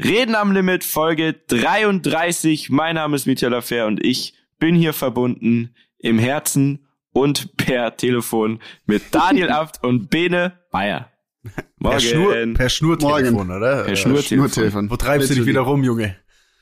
[0.00, 2.70] Reden am Limit, Folge 33.
[2.70, 8.60] Mein Name ist Michael Affair und ich bin hier verbunden im Herzen und per Telefon
[8.86, 11.10] mit Daniel Abt und Bene Bayer.
[11.78, 11.90] Morgen.
[11.90, 13.50] Per, Schnur, per Schnurtelefon, Morgen.
[13.50, 13.82] oder?
[13.82, 14.88] Per Schnurtelefon.
[14.88, 16.14] Wo treibst du dich wieder rum, Junge?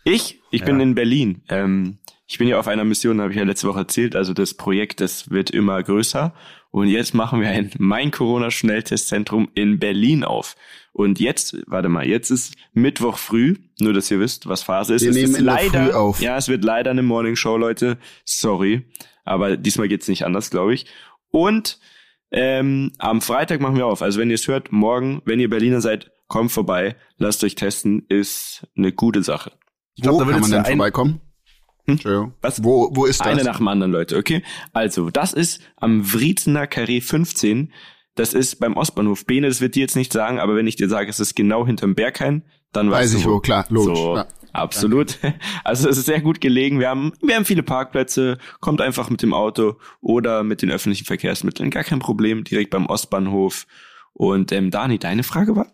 [0.05, 0.41] Ich?
[0.51, 0.67] Ich ja.
[0.67, 1.43] bin in Berlin.
[1.51, 4.17] Ähm, ich bin ja auf einer Mission, habe ich ja letzte Woche erzählt.
[4.17, 6.33] Also das Projekt, das wird immer größer.
[6.77, 10.57] Und jetzt machen wir ein Mein Corona Schnelltestzentrum in Berlin auf.
[10.93, 15.01] Und jetzt, warte mal, jetzt ist Mittwoch früh, nur dass ihr wisst, was Phase ist.
[15.01, 16.21] Wir es nehmen ist leider, auf.
[16.21, 17.97] Ja, es wird leider eine Morning Show, Leute.
[18.27, 18.85] Sorry.
[19.25, 20.85] Aber diesmal geht's nicht anders, glaube ich.
[21.31, 21.79] Und
[22.31, 24.03] ähm, am Freitag machen wir auf.
[24.03, 28.05] Also wenn ihr es hört, morgen, wenn ihr Berliner seid, kommt vorbei, lasst euch testen,
[28.11, 29.53] ist eine gute Sache.
[29.95, 31.23] Ich glaub, Wo da kann man denn vorbeikommen?
[31.87, 32.33] Hm?
[32.43, 32.65] Was?
[32.65, 33.27] Wo, wo ist das?
[33.27, 34.43] Eine nach dem anderen, Leute, okay?
[34.73, 37.73] Also, das ist am Wriezener Carré 15.
[38.15, 40.89] Das ist beim Ostbahnhof Bene, das wird dir jetzt nicht sagen, aber wenn ich dir
[40.89, 43.99] sage, es ist genau hinterm Berghain, dann weiß ich wo, wo klar, logisch.
[43.99, 44.27] So, ja.
[44.57, 45.19] Absolut.
[45.65, 46.81] Also es ist sehr gut gelegen.
[46.81, 48.39] Wir haben, wir haben viele Parkplätze.
[48.61, 51.71] Kommt einfach mit dem Auto oder mit den öffentlichen Verkehrsmitteln.
[51.71, 52.45] Gar kein Problem.
[52.45, 53.67] Direkt beim Ostbahnhof.
[54.13, 55.67] Und ähm, Dani, deine Frage war?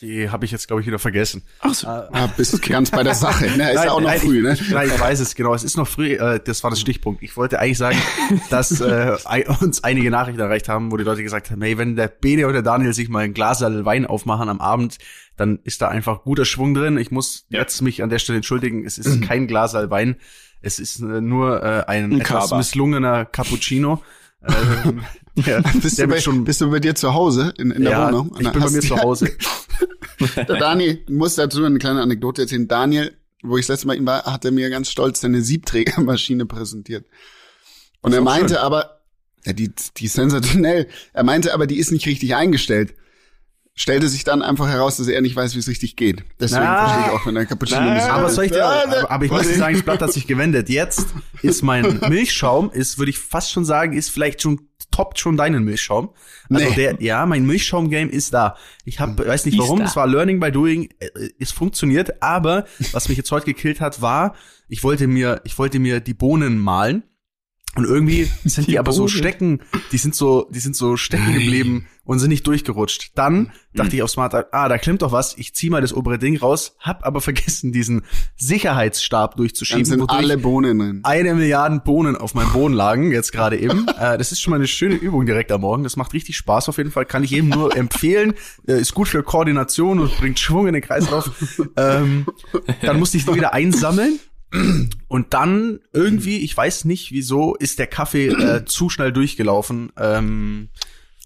[0.00, 1.42] Die habe ich jetzt, glaube ich, wieder vergessen.
[1.60, 1.86] Ach so.
[1.86, 3.44] Ah, ah bist ganz bei der Sache.
[3.44, 3.50] Ne?
[3.50, 4.56] Ist nein, ja auch noch nein, früh, ne?
[4.70, 5.52] Nein, ich weiß es, genau.
[5.52, 6.14] Es ist noch früh.
[6.14, 7.22] Äh, das war das Stichpunkt.
[7.22, 7.98] Ich wollte eigentlich sagen,
[8.50, 9.16] dass äh,
[9.60, 12.54] uns einige Nachrichten erreicht haben, wo die Leute gesagt haben, hey, wenn der Bene oder
[12.54, 14.96] der Daniel sich mal ein Glas Wein aufmachen am Abend,
[15.36, 16.96] dann ist da einfach guter Schwung drin.
[16.96, 17.60] Ich muss ja.
[17.60, 18.86] jetzt mich an der Stelle entschuldigen.
[18.86, 20.16] Es ist kein Glas Wein.
[20.62, 24.02] Es ist äh, nur äh, ein, ein etwas misslungener Cappuccino.
[24.84, 25.02] ähm,
[25.46, 28.08] ja, bist, du bei, schon, bist du bei dir zu Hause in, in der ja,
[28.08, 28.34] Wohnung?
[28.38, 29.30] Ich bin bei mir zu Hause.
[30.36, 32.68] der Dani muss dazu eine kleine Anekdote erzählen.
[32.68, 36.46] Daniel, wo ich das letzte Mal ihn war, hat er mir ganz stolz seine Siebträgermaschine
[36.46, 37.06] präsentiert.
[38.02, 38.62] Und er meinte schön.
[38.62, 39.00] aber,
[39.44, 40.88] ja, die, die ist sensationell.
[41.12, 42.94] Er meinte aber, die ist nicht richtig eingestellt
[43.80, 46.22] stellte sich dann einfach heraus, dass er nicht weiß, wie es richtig geht.
[46.38, 49.24] Deswegen na, verstehe ich auch, wenn er Cappuccino na, Aber soll ich dir, aber, aber
[49.24, 50.68] ich muss sagen, das Blatt hat sich gewendet.
[50.68, 51.06] Jetzt
[51.40, 55.64] ist mein Milchschaum, ist, würde ich fast schon sagen, ist vielleicht schon toppt schon deinen
[55.64, 56.10] Milchschaum.
[56.48, 56.74] Also nee.
[56.74, 58.56] der, ja, mein Milchschaum-Game ist da.
[58.84, 61.08] Ich hab, weiß nicht warum, es war Learning by Doing, äh,
[61.38, 64.34] es funktioniert, aber was mich jetzt heute gekillt hat, war,
[64.68, 67.02] ich wollte mir, ich wollte mir die Bohnen malen
[67.76, 69.60] und irgendwie sind die, die aber so stecken,
[69.92, 73.12] die sind so, die sind so stecken geblieben und sind nicht durchgerutscht.
[73.14, 73.50] Dann mhm.
[73.74, 75.36] dachte ich auf Smart, ah, da klemmt doch was.
[75.38, 78.02] Ich zieh mal das obere Ding raus, hab aber vergessen, diesen
[78.36, 79.84] Sicherheitsstab durchzuschieben.
[79.84, 81.00] Dann sind alle Bohnen drin.
[81.04, 83.86] Eine Milliarde Bohnen auf meinem Boden lagen, jetzt gerade eben.
[84.00, 85.84] äh, das ist schon mal eine schöne Übung direkt am Morgen.
[85.84, 87.06] Das macht richtig Spaß auf jeden Fall.
[87.06, 88.34] Kann ich jedem nur empfehlen.
[88.66, 91.30] Äh, ist gut für Koordination und bringt Schwung in den Kreislauf.
[91.76, 92.26] ähm,
[92.82, 94.18] dann musste ich die wieder einsammeln
[95.08, 99.92] und dann irgendwie, ich weiß nicht wieso, ist der Kaffee äh, zu schnell durchgelaufen.
[99.96, 100.68] Ähm,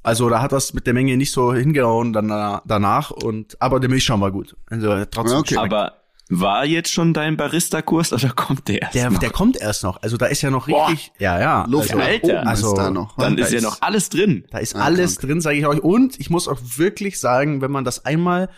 [0.03, 2.29] also da hat das mit der Menge nicht so hingehauen dann
[2.67, 4.55] danach und aber der Milchschaum war gut.
[4.69, 5.39] Also trotzdem.
[5.39, 5.57] Okay.
[5.57, 9.19] Aber war jetzt schon dein Barista-Kurs oder kommt der erst der, noch?
[9.19, 10.03] Der kommt erst noch.
[10.03, 11.23] Also da ist ja noch richtig, Boah.
[11.23, 11.67] ja, ja.
[11.69, 12.47] Luft also, Alter.
[12.47, 13.17] Also, ist da noch.
[13.17, 14.45] Dann da ist ja noch alles drin.
[14.51, 15.29] Da ist ah, alles krank.
[15.29, 15.81] drin, sage ich euch.
[15.81, 18.49] Und ich muss auch wirklich sagen, wenn man das einmal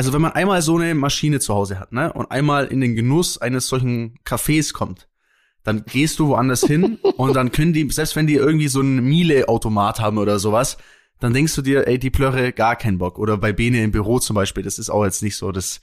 [0.00, 2.96] also wenn man einmal so eine Maschine zu Hause hat, ne, und einmal in den
[2.96, 5.08] Genuss eines solchen Cafés kommt,
[5.62, 9.04] dann gehst du woanders hin und dann können die, selbst wenn die irgendwie so einen
[9.04, 10.78] Miele-Automat haben oder sowas,
[11.18, 13.18] dann denkst du dir, ey, die Plörre gar keinen Bock.
[13.18, 15.82] Oder bei Bene im Büro zum Beispiel, das ist auch jetzt nicht so, das,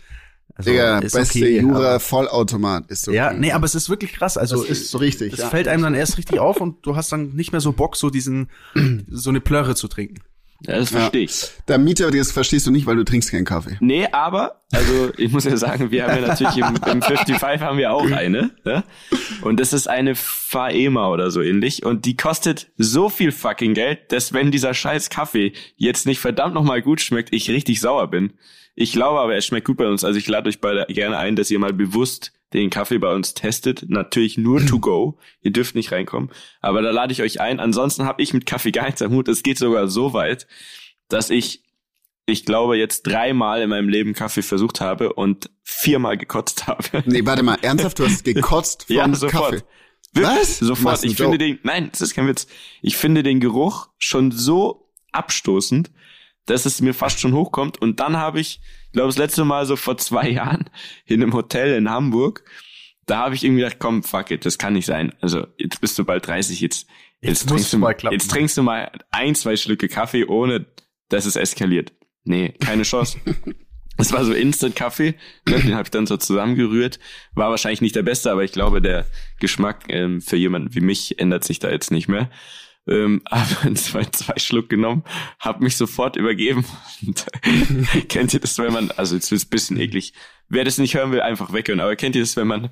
[0.55, 3.11] also Digga, ist beste okay, Jura Vollautomat ist so.
[3.11, 3.17] Okay.
[3.17, 4.35] Ja, nee, aber es ist wirklich krass.
[4.35, 5.33] Also das ist so richtig.
[5.33, 5.49] Es ja.
[5.49, 8.09] fällt einem dann erst richtig auf und du hast dann nicht mehr so Bock, so
[8.09, 8.49] diesen,
[9.11, 10.23] so eine Plörre zu trinken.
[10.65, 11.45] Ja, das verstehe ich.
[11.67, 13.77] Der Mieter, das verstehst du nicht, weil du trinkst keinen Kaffee.
[13.79, 17.77] Nee, aber, also ich muss ja sagen, wir haben ja natürlich im, im 55 haben
[17.77, 18.51] wir auch eine.
[18.65, 18.83] Ne?
[19.41, 21.85] Und das ist eine Faema oder so ähnlich.
[21.85, 26.55] Und die kostet so viel fucking Geld, dass wenn dieser scheiß Kaffee jetzt nicht verdammt
[26.55, 28.33] nochmal gut schmeckt, ich richtig sauer bin.
[28.73, 30.03] Ich glaube aber, er schmeckt gut bei uns.
[30.03, 33.33] Also ich lade euch beide gerne ein, dass ihr mal bewusst den Kaffee bei uns
[33.33, 33.85] testet.
[33.87, 35.17] Natürlich nur to go.
[35.41, 36.29] Ihr dürft nicht reinkommen.
[36.61, 37.59] Aber da lade ich euch ein.
[37.59, 39.27] Ansonsten habe ich mit Kaffee gar nichts am Hut.
[39.27, 40.47] Es geht sogar so weit,
[41.07, 41.63] dass ich,
[42.25, 46.83] ich glaube, jetzt dreimal in meinem Leben Kaffee versucht habe und viermal gekotzt habe.
[47.05, 47.57] Nee, warte mal.
[47.61, 49.51] Ernsthaft, du hast gekotzt von ja, sofort.
[49.51, 49.63] Kaffee?
[50.13, 50.39] Wirklich?
[50.39, 50.59] Was?
[50.59, 51.03] Sofort.
[51.03, 52.47] Ich finde den, nein, das ist kein Witz.
[52.81, 55.91] Ich finde den Geruch schon so abstoßend,
[56.47, 57.79] dass es mir fast schon hochkommt.
[57.79, 60.69] Und dann habe ich, ich glaube, das letzte Mal so vor zwei Jahren
[61.05, 62.43] in einem Hotel in Hamburg,
[63.05, 65.13] da habe ich irgendwie gedacht, komm, fuck it, das kann nicht sein.
[65.21, 66.87] Also jetzt bist du bald 30, jetzt,
[67.21, 68.13] jetzt, jetzt trinkst du mal, klappen.
[68.13, 70.65] jetzt trinkst du mal ein, zwei Schlücke Kaffee, ohne
[71.09, 71.93] dass es eskaliert.
[72.23, 73.19] Nee, keine Chance.
[73.99, 75.15] Es war so Instant-Kaffee,
[75.49, 76.99] ne, den habe ich dann so zusammengerührt.
[77.33, 79.07] War wahrscheinlich nicht der beste, aber ich glaube, der
[79.39, 82.29] Geschmack ähm, für jemanden wie mich ändert sich da jetzt nicht mehr.
[82.87, 85.03] Ähm, habe zwei, zwei Schluck genommen,
[85.39, 86.65] habe mich sofort übergeben.
[88.09, 90.13] Kennt ihr das, wenn man, also jetzt ist ein bisschen eklig,
[90.49, 92.69] wer das nicht hören will, einfach weghören, aber kennt ihr das, wenn man,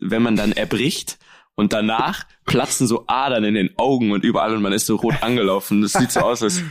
[0.00, 1.18] wenn man dann erbricht
[1.56, 5.22] und danach platzen so Adern in den Augen und überall und man ist so rot
[5.22, 5.82] angelaufen.
[5.82, 6.62] Das sieht so aus, als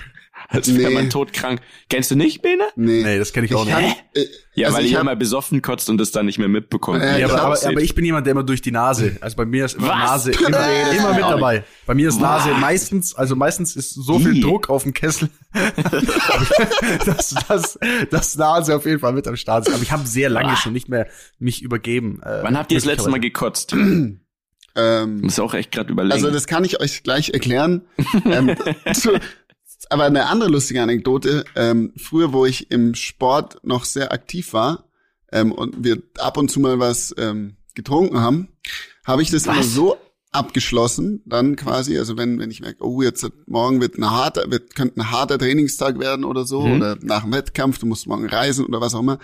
[0.47, 0.95] als wäre nee.
[0.95, 1.61] man todkrank.
[1.89, 2.63] Kennst du nicht, Bene?
[2.75, 3.97] Nee, nee das kenne ich auch ich nicht.
[3.97, 6.47] Kann, äh, ja, also weil ich, ich immer besoffen kotzt und das dann nicht mehr
[6.47, 7.01] mitbekommt.
[7.01, 9.17] Äh, ja, aber, aber, aber, ich bin jemand, der immer durch die Nase.
[9.21, 9.97] Also bei mir ist immer Was?
[9.97, 11.63] Nase immer, immer mit dabei.
[11.85, 15.29] Bei mir ist Nase meistens, also meistens ist so viel Druck auf dem Kessel,
[17.05, 19.73] dass, dass, dass Nase auf jeden Fall mit am Start ist.
[19.73, 21.07] Aber ich habe sehr lange schon nicht mehr
[21.39, 22.21] mich übergeben.
[22.23, 23.75] Äh, Wann habt ihr das letzte Mal gekotzt?
[24.77, 26.13] Ähm, muss auch echt gerade überlegen.
[26.13, 27.83] Also das kann ich euch gleich erklären.
[28.25, 28.55] ähm,
[28.93, 29.17] zu,
[29.89, 34.85] aber eine andere lustige Anekdote, ähm, früher, wo ich im Sport noch sehr aktiv war
[35.31, 38.49] ähm, und wir ab und zu mal was ähm, getrunken haben,
[39.05, 39.55] habe ich das was?
[39.55, 39.97] immer so
[40.31, 44.75] abgeschlossen, dann quasi, also wenn, wenn ich merke, oh, jetzt morgen wird ein harter, wird,
[44.75, 46.75] könnte ein harter Trainingstag werden oder so, mhm.
[46.75, 49.19] oder nach dem Wettkampf, du musst morgen reisen oder was auch immer.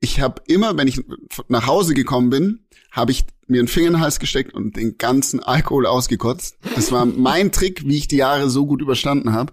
[0.00, 1.00] Ich habe immer, wenn ich
[1.48, 4.98] nach Hause gekommen bin, habe ich mir einen Finger in den Hals gesteckt und den
[4.98, 6.58] ganzen Alkohol ausgekotzt.
[6.74, 9.52] Das war mein Trick, wie ich die Jahre so gut überstanden habe.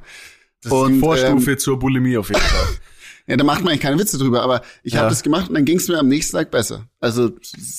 [0.62, 2.68] Das und, ist die Vorstufe ähm, zur Bulimie auf jeden Fall.
[3.28, 5.00] ja, da macht man eigentlich keine Witze drüber, aber ich ja.
[5.00, 6.88] habe das gemacht und dann ging es mir am nächsten Tag besser.
[7.00, 7.32] Also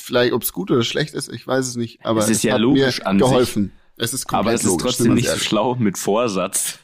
[0.02, 2.42] vielleicht, ob es gut oder schlecht ist, ich weiß es nicht, aber es, ist es
[2.44, 3.72] ja hat logisch mir geholfen.
[4.02, 6.78] Es ist aber es ist logisch, trotzdem nicht so schlau mit Vorsatz.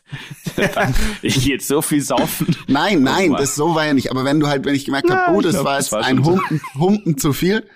[1.22, 2.54] ich gehe jetzt so viel saufen.
[2.66, 4.10] Nein, nein, das so war ja nicht.
[4.10, 6.04] Aber wenn du halt, wenn ich gemerkt habe, oh, das glaub, war jetzt das war
[6.04, 7.66] ein Humpen, Humpen zu viel,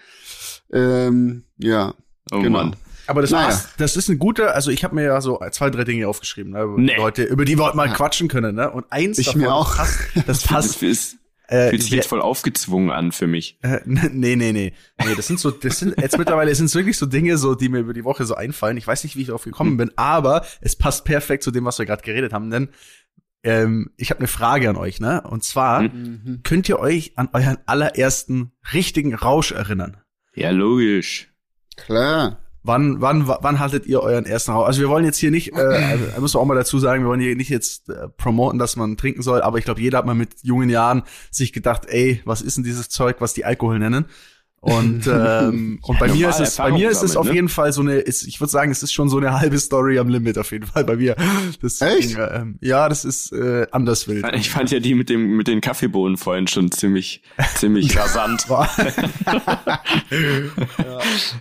[0.72, 1.94] ähm, ja,
[2.31, 2.58] oh genau.
[2.64, 2.76] Mann.
[3.10, 3.46] Aber das, naja.
[3.46, 6.52] passt, das ist ein guter, also ich habe mir ja so zwei, drei Dinge aufgeschrieben,
[6.52, 6.96] ne, nee.
[6.96, 7.92] Leute, über die wir mal ja.
[7.92, 8.70] quatschen können, ne?
[8.70, 9.76] Und eins ich davon mir auch.
[9.76, 10.80] Passt, das passt.
[10.80, 11.16] Das
[11.48, 13.58] äh, fühlt sich jetzt voll aufgezwungen an für mich.
[13.62, 14.72] Äh, nee, nee, nee.
[15.04, 17.68] Nee, das sind so, das sind jetzt mittlerweile, es sind wirklich so Dinge, so, die
[17.68, 18.76] mir über die Woche so einfallen.
[18.76, 21.80] Ich weiß nicht, wie ich darauf gekommen bin, aber es passt perfekt zu dem, was
[21.80, 22.68] wir gerade geredet haben, denn
[23.42, 25.22] ähm, ich habe eine Frage an euch, ne?
[25.22, 26.42] Und zwar, mhm.
[26.44, 29.96] könnt ihr euch an euren allerersten richtigen Rausch erinnern?
[30.34, 31.32] Ja, logisch.
[31.76, 32.38] Klar.
[32.62, 34.66] Wann, wann, wann hattet ihr euren ersten Rausch?
[34.66, 37.08] Also wir wollen jetzt hier nicht, äh, also, muss man auch mal dazu sagen, wir
[37.08, 40.06] wollen hier nicht jetzt äh, promoten, dass man trinken soll, aber ich glaube, jeder hat
[40.06, 43.78] mal mit jungen Jahren sich gedacht, ey, was ist denn dieses Zeug, was die Alkohol
[43.78, 44.04] nennen?
[44.62, 47.34] Und, ähm, und bei mir ist es, bei mir ist es auf ne?
[47.34, 49.98] jeden Fall so eine, ist, ich würde sagen, es ist schon so eine halbe Story
[49.98, 51.16] am Limit auf jeden Fall bei mir.
[51.62, 52.18] Das, Echt?
[52.18, 54.26] Ähm, ja, das ist äh, anders wild.
[54.34, 57.22] Ich fand ja die mit dem mit den Kaffeebohnen vorhin schon ziemlich
[57.54, 58.46] ziemlich rasant.
[58.48, 58.70] ja.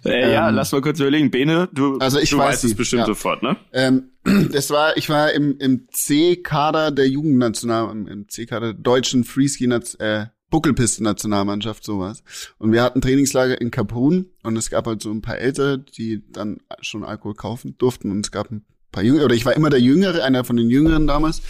[0.06, 1.30] Äh, ja, ähm, lass mal kurz überlegen.
[1.30, 3.06] Bene, du, also ich du weiß weißt es bestimmt ja.
[3.06, 3.58] sofort, ne?
[3.74, 4.12] Ähm,
[4.52, 9.66] das war, ich war im, im C-Kader der Jugendnational, im, im C-Kader der deutschen Freeski
[9.66, 12.24] äh, Buckelpisten-Nationalmannschaft, sowas.
[12.58, 16.24] Und wir hatten Trainingslager in Kaprun und es gab halt so ein paar Ältere, die
[16.32, 19.70] dann schon Alkohol kaufen durften und es gab ein paar Jüngere, oder ich war immer
[19.70, 21.42] der Jüngere, einer von den Jüngeren damals.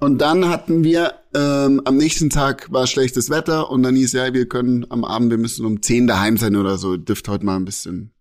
[0.00, 4.32] Und dann hatten wir, ähm, am nächsten Tag war schlechtes Wetter und dann hieß ja,
[4.32, 7.56] wir können am Abend, wir müssen um zehn daheim sein oder so, dürft heute mal
[7.56, 8.12] ein bisschen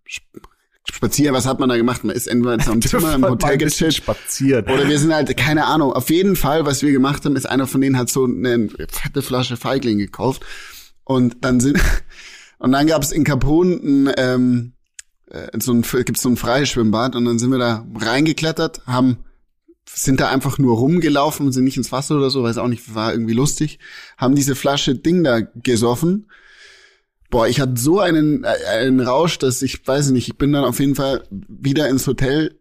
[0.87, 2.03] spazieren, was hat man da gemacht?
[2.03, 3.95] Man ist entweder in so einem Zimmer im Hotel gechillt.
[3.95, 4.65] Spazieren.
[4.65, 5.93] Oder wir sind halt, keine Ahnung.
[5.93, 9.21] Auf jeden Fall, was wir gemacht haben, ist einer von denen hat so eine fette
[9.21, 10.43] Flasche Feigling gekauft.
[11.03, 11.79] Und dann sind,
[12.59, 14.73] und dann gab es in Capone ein, ähm,
[15.29, 19.17] äh, so ein, gibt's so ein freies Schwimmbad und dann sind wir da reingeklettert, haben,
[19.87, 23.11] sind da einfach nur rumgelaufen, sind nicht ins Wasser oder so, weiß auch nicht, war
[23.11, 23.79] irgendwie lustig,
[24.17, 26.27] haben diese Flasche Ding da gesoffen
[27.29, 30.79] Boah, ich hatte so einen, einen Rausch, dass ich weiß nicht, ich bin dann auf
[30.79, 32.59] jeden Fall wieder ins Hotel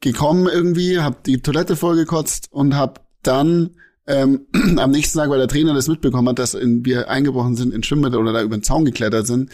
[0.00, 3.70] gekommen irgendwie, hab die Toilette vollgekotzt und hab dann
[4.06, 4.46] ähm,
[4.78, 7.82] am nächsten Tag, weil der Trainer das mitbekommen hat, dass in, wir eingebrochen sind in
[7.82, 9.50] Schwimmbad oder da über den Zaun geklettert sind,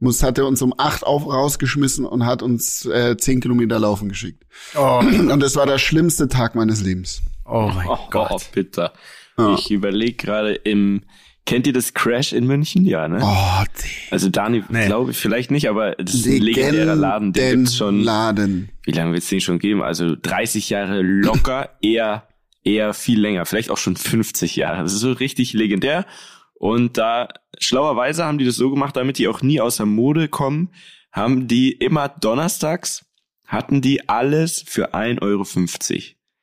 [0.00, 4.08] muss, hat er uns um acht auf, rausgeschmissen und hat uns äh, zehn Kilometer laufen
[4.08, 4.44] geschickt.
[4.76, 5.00] Oh.
[5.02, 7.22] Und das war der schlimmste Tag meines Lebens.
[7.46, 8.30] Oh mein oh, Gott.
[8.32, 8.90] Oh, bitte.
[9.38, 9.54] Ja.
[9.54, 11.02] Ich überlege gerade im
[11.46, 12.86] Kennt ihr das Crash in München?
[12.86, 13.20] Ja, ne?
[13.22, 13.64] Oh,
[14.10, 14.86] also Dani, nee.
[14.86, 18.00] glaube ich vielleicht nicht, aber das ist ein legendärer Laden, den gibt's schon.
[18.00, 18.70] Laden.
[18.82, 19.82] Wie lange wird's den schon geben?
[19.82, 22.26] Also 30 Jahre locker, eher
[22.64, 24.82] eher viel länger, vielleicht auch schon 50 Jahre.
[24.82, 26.06] Das ist so richtig legendär.
[26.54, 30.70] Und da schlauerweise haben die das so gemacht, damit die auch nie außer Mode kommen,
[31.12, 33.04] haben die immer donnerstags
[33.46, 35.44] hatten die alles für 1,50 Euro.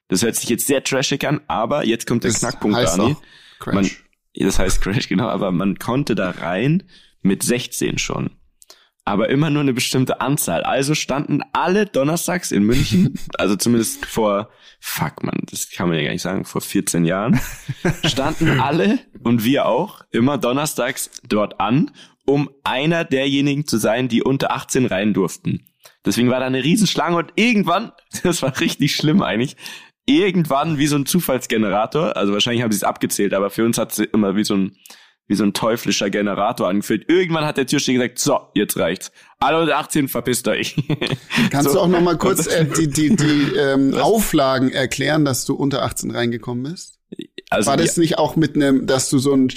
[0.08, 3.16] Das hört sich jetzt sehr trashig an, aber jetzt kommt der das Knackpunkt, Dani.
[3.66, 3.90] Man,
[4.36, 6.84] das heißt Crash, genau, aber man konnte da rein
[7.22, 8.32] mit 16 schon.
[9.04, 10.64] Aber immer nur eine bestimmte Anzahl.
[10.64, 16.04] Also standen alle donnerstags in München, also zumindest vor, fuck man, das kann man ja
[16.04, 17.40] gar nicht sagen, vor 14 Jahren,
[18.06, 21.92] standen alle und wir auch immer donnerstags dort an,
[22.26, 25.66] um einer derjenigen zu sein, die unter 18 rein durften.
[26.06, 27.92] Deswegen war da eine Riesenschlange und irgendwann,
[28.24, 29.56] das war richtig schlimm eigentlich,
[30.06, 33.92] irgendwann wie so ein Zufallsgenerator, also wahrscheinlich haben sie es abgezählt, aber für uns hat
[33.92, 34.76] es immer wie so ein
[35.32, 37.08] wie so ein teuflischer Generator angefühlt.
[37.08, 39.14] Irgendwann hat der Türsteher gesagt, so, jetzt reicht's.
[39.40, 40.76] Alle unter 18, verpisst euch.
[41.52, 41.76] Kannst so.
[41.76, 45.84] du auch noch mal kurz äh, die, die, die ähm, Auflagen erklären, dass du unter
[45.84, 47.00] 18 reingekommen bist?
[47.50, 49.50] Also, War das nicht auch mit einem, dass du so ein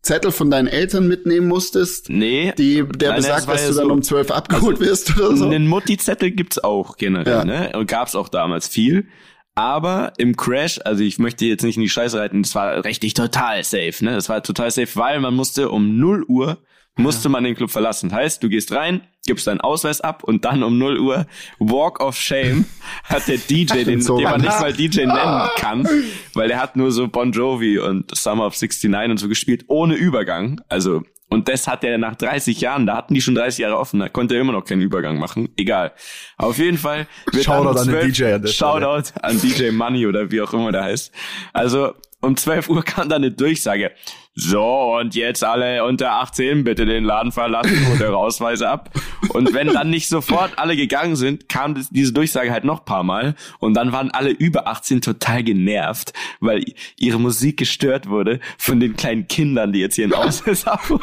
[0.00, 2.08] Zettel von deinen Eltern mitnehmen musstest?
[2.08, 2.54] Nee.
[2.56, 5.36] Die, der nein, besagt, das dass du dann so, um 12 abgeholt also, wirst oder
[5.36, 5.44] so?
[5.44, 7.44] Einen Mutti-Zettel gibt's auch generell, ja.
[7.44, 7.72] ne?
[7.74, 9.08] Und gab's auch damals viel.
[9.54, 13.14] Aber im Crash, also ich möchte jetzt nicht in die Scheiße reiten, das war richtig
[13.14, 14.12] total safe, ne?
[14.12, 16.58] Das war total safe, weil man musste um 0 Uhr
[16.96, 18.12] musste man den Club verlassen.
[18.12, 21.26] Heißt, du gehst rein, gibst deinen Ausweis ab und dann um 0 Uhr
[21.58, 22.66] Walk of Shame
[23.04, 25.88] hat der DJ, den, so den man nicht mal DJ nennen kann,
[26.34, 29.94] weil der hat nur so Bon Jovi und Summer of 69 und so gespielt, ohne
[29.94, 30.60] Übergang.
[30.68, 31.02] Also
[31.32, 34.08] und das hat er nach 30 Jahren, da hatten die schon 30 Jahre offen, da
[34.10, 35.48] konnte er immer noch keinen Übergang machen.
[35.56, 35.92] Egal.
[36.36, 37.06] Auf jeden Fall.
[37.32, 40.84] Shoutout an den DJ an der Shoutout an DJ Money oder wie auch immer der
[40.84, 41.10] heißt.
[41.54, 43.92] Also um 12 Uhr kam dann eine Durchsage.
[44.34, 48.90] So, und jetzt alle unter 18 bitte den Laden verlassen und eure Ausweise ab.
[49.28, 53.34] Und wenn dann nicht sofort alle gegangen sind, kam diese Durchsage halt noch paar Mal.
[53.58, 56.64] Und dann waren alle über 18 total genervt, weil
[56.96, 61.02] ihre Musik gestört wurde von den kleinen Kindern, die jetzt hier in Ausweis abholen.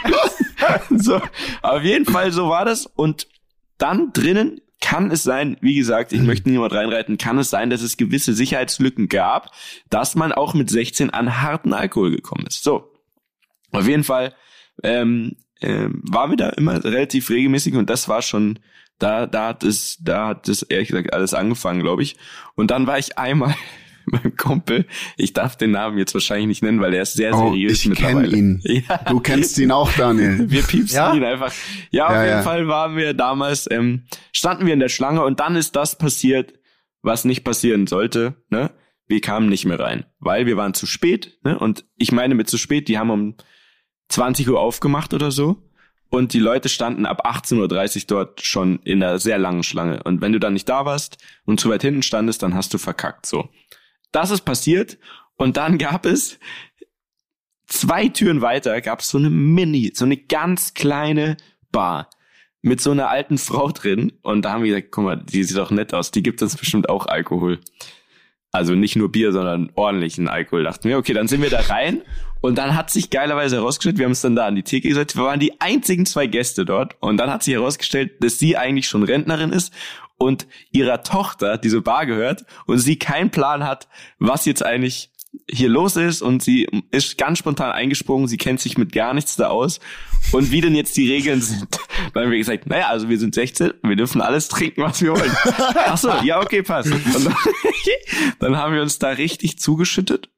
[0.90, 1.22] so,
[1.62, 2.88] auf jeden Fall so war das.
[2.88, 3.28] Und
[3.78, 7.82] dann drinnen kann es sein, wie gesagt, ich möchte niemand reinreiten, kann es sein, dass
[7.82, 9.52] es gewisse Sicherheitslücken gab,
[9.90, 12.64] dass man auch mit 16 an harten Alkohol gekommen ist.
[12.64, 12.90] So.
[13.72, 14.34] Auf jeden Fall
[14.84, 18.60] ähm, äh, waren wir da immer relativ regelmäßig und das war schon,
[18.98, 22.16] da, da hat es, da hat es ehrlich gesagt alles angefangen, glaube ich.
[22.56, 23.56] Und dann war ich einmal
[24.06, 24.86] meinem Kumpel.
[25.18, 27.90] Ich darf den Namen jetzt wahrscheinlich nicht nennen, weil er ist sehr oh, seriös ich
[27.90, 28.28] mittlerweile.
[28.28, 28.62] Ich kenne ihn.
[28.90, 28.98] Ja.
[29.10, 30.46] Du kennst ihn auch, Daniel.
[30.50, 31.14] wir piepsen ja?
[31.14, 31.54] ihn einfach.
[31.92, 32.44] Ja, auf ja, jeden ja.
[32.44, 36.54] Fall waren wir damals, ähm, standen wir in der Schlange und dann ist das passiert,
[37.02, 38.36] was nicht passieren sollte.
[38.50, 38.72] Ne?
[39.08, 41.38] Wir kamen nicht mehr rein, weil wir waren zu spät.
[41.44, 41.58] Ne?
[41.58, 43.36] Und ich meine mit zu spät, die haben um
[44.10, 45.58] 20 Uhr aufgemacht oder so.
[46.10, 50.01] Und die Leute standen ab 18.30 Uhr dort schon in einer sehr langen Schlange.
[50.04, 52.80] Und wenn du dann nicht da warst und zu weit hinten standest, dann hast du
[52.80, 53.28] verkackt.
[53.28, 53.50] So.
[54.12, 54.98] Das ist passiert
[55.36, 56.39] und dann gab es
[57.68, 61.38] zwei Türen weiter gab es so eine Mini, so eine ganz kleine
[61.72, 62.10] Bar
[62.62, 65.58] mit so einer alten Frau drin und da haben wir gesagt, guck mal, die sieht
[65.58, 67.60] doch nett aus, die gibt uns bestimmt auch Alkohol.
[68.51, 70.63] Also nicht nur Bier, sondern ordentlichen Alkohol.
[70.63, 72.01] Dachten wir, okay, dann sind wir da rein
[72.41, 75.15] und dann hat sich geilerweise herausgestellt, wir haben es dann da an die Theke gesagt,
[75.15, 78.88] wir waren die einzigen zwei Gäste dort und dann hat sich herausgestellt, dass sie eigentlich
[78.88, 79.74] schon Rentnerin ist
[80.17, 83.88] und ihrer Tochter diese Bar gehört und sie keinen Plan hat,
[84.19, 85.12] was jetzt eigentlich
[85.50, 89.36] hier los ist und sie ist ganz spontan eingesprungen, sie kennt sich mit gar nichts
[89.36, 89.79] da aus
[90.31, 91.67] und wie denn jetzt die Regeln sind.
[92.13, 95.12] Dann haben wir gesagt, naja, also wir sind 16, wir dürfen alles trinken, was wir
[95.12, 95.36] wollen.
[95.86, 96.91] Ach so, ja, okay, passt.
[96.91, 97.36] Und dann,
[98.39, 100.29] dann haben wir uns da richtig zugeschüttet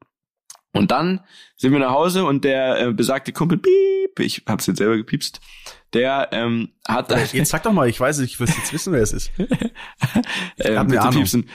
[0.72, 1.20] und dann
[1.56, 5.40] sind wir nach Hause und der äh, besagte Kumpel, piep, ich hab's jetzt selber gepiepst,
[5.92, 7.10] der ähm, hat.
[7.32, 9.32] Jetzt sag doch mal, ich weiß, ich will jetzt wissen, wer es ist.
[10.58, 11.48] ähm, bitte piepsen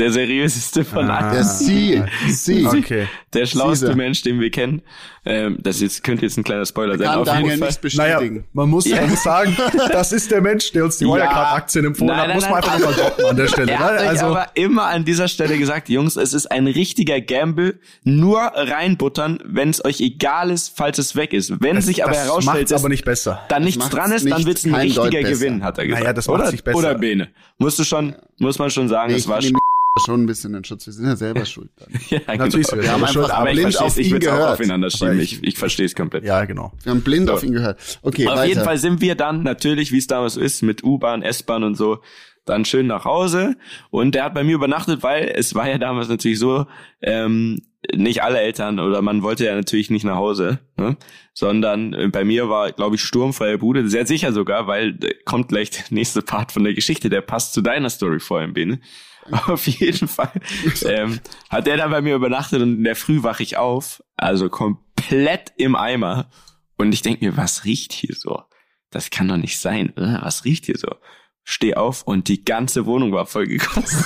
[0.00, 1.32] der seriöseste von ah, allen.
[1.34, 2.66] Der Sie, Sie.
[2.66, 3.06] Okay.
[3.32, 3.94] Der schlauste Sie.
[3.94, 4.82] Mensch, den wir kennen.
[5.26, 7.08] Ähm, das jetzt, könnte jetzt ein kleiner Spoiler sein.
[7.08, 7.68] Auf jeden Fall.
[7.68, 8.34] Nicht bestätigen.
[8.36, 9.06] Naja, man muss, ja.
[9.16, 9.54] sagen,
[9.92, 12.28] das ist der Mensch, der uns die Wirecard-Aktien empfohlen nein, hat.
[12.28, 13.72] Nein, muss man einfach mal droppen an der Stelle.
[13.72, 13.84] Er ne?
[13.84, 17.78] hat also, aber immer an dieser Stelle gesagt, Jungs, es ist ein richtiger Gamble.
[18.02, 21.60] Nur reinbuttern, wenn es euch egal ist, falls es weg ist.
[21.60, 23.42] Wenn es sich aber herausstellt, dass aber nicht besser.
[23.50, 26.02] dann nichts dran ist, dann wird es ein richtiger Gewinn, hat er gesagt.
[26.02, 26.78] Naja, das macht oder, sich besser.
[26.78, 27.28] Oder Bene.
[27.58, 29.58] Musst du schon, muss man schon sagen, es war schon
[30.08, 30.86] ein bisschen in Schutz.
[30.86, 31.88] Wir sind ja selber schuld dann.
[32.08, 32.82] ja, Natürlich genau.
[32.82, 34.42] wir haben einfach schuld, aber blind auf ihn gehört.
[34.42, 35.20] Auch aufeinander schieben.
[35.20, 36.24] Ich, ich verstehe es komplett.
[36.24, 36.72] Ja, genau.
[36.82, 37.34] Wir haben blind so.
[37.34, 37.98] auf ihn gehört.
[38.02, 38.46] Okay, Auf weiter.
[38.46, 42.00] jeden Fall sind wir dann natürlich, wie es damals ist, mit U-Bahn, S-Bahn und so,
[42.44, 43.56] dann schön nach Hause.
[43.90, 46.66] Und der hat bei mir übernachtet, weil es war ja damals natürlich so,
[47.02, 47.60] ähm,
[47.94, 50.96] nicht alle Eltern oder man wollte ja natürlich nicht nach Hause, ne?
[51.32, 55.48] sondern äh, bei mir war, glaube ich, sturmfreie Bude, sehr sicher sogar, weil äh, kommt
[55.48, 58.80] gleich der nächste Part von der Geschichte, der passt zu deiner Story vorhin, Bene.
[59.46, 60.32] Auf jeden Fall
[60.84, 64.48] ähm, hat der dann bei mir übernachtet und in der Früh wache ich auf, also
[64.48, 66.30] komplett im Eimer.
[66.76, 68.42] Und ich denke mir, was riecht hier so?
[68.90, 69.92] Das kann doch nicht sein?
[69.96, 70.88] Was riecht hier so?
[71.44, 74.04] Steh auf und die ganze Wohnung war voll gekotzt.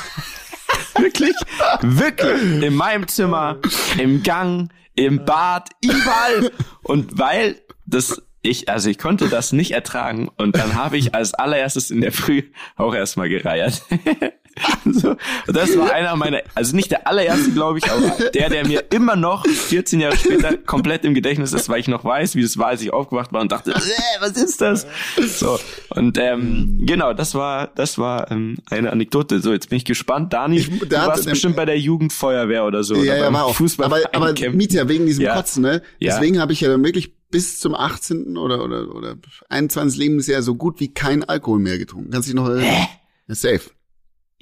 [0.98, 1.34] wirklich,
[1.80, 2.62] wirklich.
[2.62, 3.58] In meinem Zimmer,
[3.98, 6.50] im Gang, im Bad, überall.
[6.82, 11.32] Und weil das ich, also ich konnte das nicht ertragen und dann habe ich als
[11.32, 12.42] allererstes in der Früh
[12.76, 13.82] auch erstmal gereiert.
[14.92, 18.84] so, das war einer meiner, also nicht der allererste, glaube ich, aber der, der mir
[18.90, 22.56] immer noch 14 Jahre später komplett im Gedächtnis ist, weil ich noch weiß, wie es
[22.56, 24.86] war, als ich aufgewacht war und dachte, äh, was ist das?
[25.16, 25.58] So
[25.90, 29.40] und ähm, genau, das war, das war ähm, eine Anekdote.
[29.40, 30.58] So, jetzt bin ich gespannt, Dani.
[30.58, 32.94] Ich, du warst bestimmt bei der Jugendfeuerwehr oder so.
[32.96, 33.54] Ja, oder ja, war auch.
[33.54, 35.34] Fußball aber, aber Mietja, wegen diesem Ja.
[35.34, 35.82] Kotzen, ne?
[35.98, 36.14] Ja.
[36.14, 38.36] Deswegen habe ich ja dann wirklich bis zum 18.
[38.36, 39.16] oder, oder, oder
[39.48, 39.98] 21.
[39.98, 42.10] Lebensjahr so gut wie kein Alkohol mehr getrunken.
[42.10, 42.86] Kannst dich noch erinnern?
[43.28, 43.70] Ja, safe.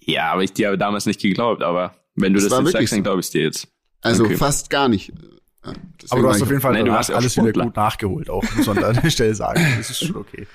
[0.05, 2.93] Ja, aber ich dir habe damals nicht geglaubt, aber wenn du Das das, jetzt sagst,
[2.93, 3.03] dann so.
[3.03, 3.69] glaube ich dir jetzt.
[4.01, 4.37] Also Okay.
[4.37, 5.09] fast gar nicht.
[5.65, 7.65] Ja, deswegen Aber du hast auf jeden Fall Nee, du ja auch alles wieder Sportler.
[7.67, 9.65] gut nachgeholt, auch muss man an der Stelle sagen.
[9.79, 10.47] Das ist schon okay.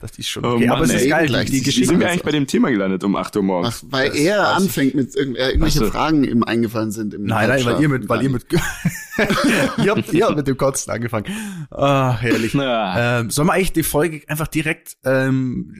[0.00, 0.66] Das ist schon Oh okay.
[0.68, 1.88] Mann, aber es ist ey, geil, gleich die, die Geschichte.
[1.88, 3.84] sind wir eigentlich bei dem Thema gelandet um 8 Uhr Ach, morgens?
[3.90, 5.90] weil Das er anfängt mit irgend, äh, irgendwelche Ach so.
[5.90, 7.14] Fragen ihm eingefallen sind.
[7.14, 10.56] Im Nein, nein, weil ihr mit, weil ihr mit, ihr habt, ihr habt mit dem
[10.56, 11.26] Kotzen angefangen.
[11.70, 12.54] Ah, herrlich.
[12.54, 15.74] Na, Ähm, sollen wir eigentlich die Folge einfach direkt ähm,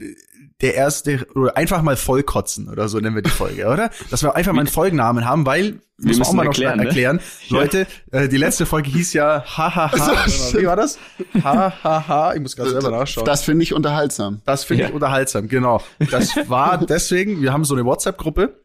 [0.61, 3.89] der erste oder einfach mal vollkotzen oder so nennen wir die Folge, oder?
[4.09, 6.73] Dass wir einfach mal einen Folgennamen haben, weil muss man auch müssen mal noch erklären,
[6.73, 6.89] schnell ne?
[6.89, 7.19] erklären.
[7.47, 7.57] Ja.
[7.57, 10.25] Leute, äh, die letzte Folge hieß ja ha ha ha.
[10.53, 10.97] Wie war das?
[11.43, 12.33] Ha ha ha.
[12.33, 13.25] Ich muss gerade selber nachschauen.
[13.25, 14.41] Das finde ich unterhaltsam.
[14.45, 14.95] Das finde ich Ja.
[14.95, 15.81] unterhaltsam, genau.
[16.11, 18.63] Das war deswegen, wir haben so eine WhatsApp-Gruppe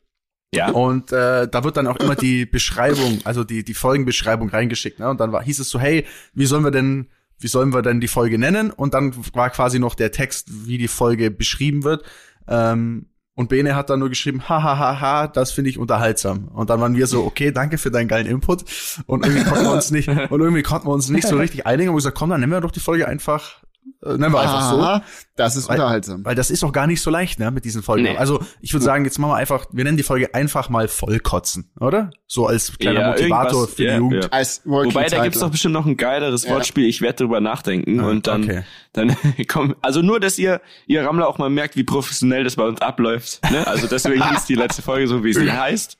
[0.54, 0.70] ja.
[0.70, 5.00] und äh, da wird dann auch immer die Beschreibung, also die, die Folgenbeschreibung reingeschickt.
[5.00, 5.08] Ne?
[5.08, 7.08] Und dann war, hieß es so, hey, wie sollen wir denn,
[7.44, 8.70] wie sollen wir denn die Folge nennen?
[8.70, 12.02] Und dann war quasi noch der Text, wie die Folge beschrieben wird.
[12.48, 16.48] Ähm, und Bene hat dann nur geschrieben, ha, ha, ha, ha, das finde ich unterhaltsam.
[16.48, 18.64] Und dann waren wir so, okay, danke für deinen geilen Input.
[19.06, 21.90] Und irgendwie konnten wir uns nicht, und irgendwie konnten wir uns nicht so richtig einigen.
[21.90, 23.62] Und wir gesagt, komm, dann nennen wir doch die Folge einfach,
[24.06, 25.00] nennen wir einfach so.
[25.37, 26.25] Das ist Weil- unterhaltsam.
[26.25, 28.04] Weil das ist auch gar nicht so leicht, ne, mit diesen Folgen.
[28.04, 28.16] Nee.
[28.16, 31.70] Also, ich würde sagen, jetzt machen wir einfach, wir nennen die Folge einfach mal vollkotzen,
[31.80, 32.11] oder?
[32.26, 34.25] So als kleiner Ja, Motivator für die ja, Jugend.
[34.25, 34.30] ja.
[34.30, 36.50] Als Wobei, da gibt's doch bestimmt noch ein geileres Ja.
[36.52, 36.87] Wortspiel.
[36.87, 38.62] Ich werde drüber nachdenken Ah, und dann, okay.
[38.92, 39.16] dann
[39.49, 42.80] komm, also nur, dass ihr, ihr Rammler auch mal merkt, wie professionell das bei uns
[42.80, 43.40] abläuft.
[43.50, 43.66] Ne?
[43.66, 45.99] Also deswegen hieß die letzte Folge so, wie sie heißt.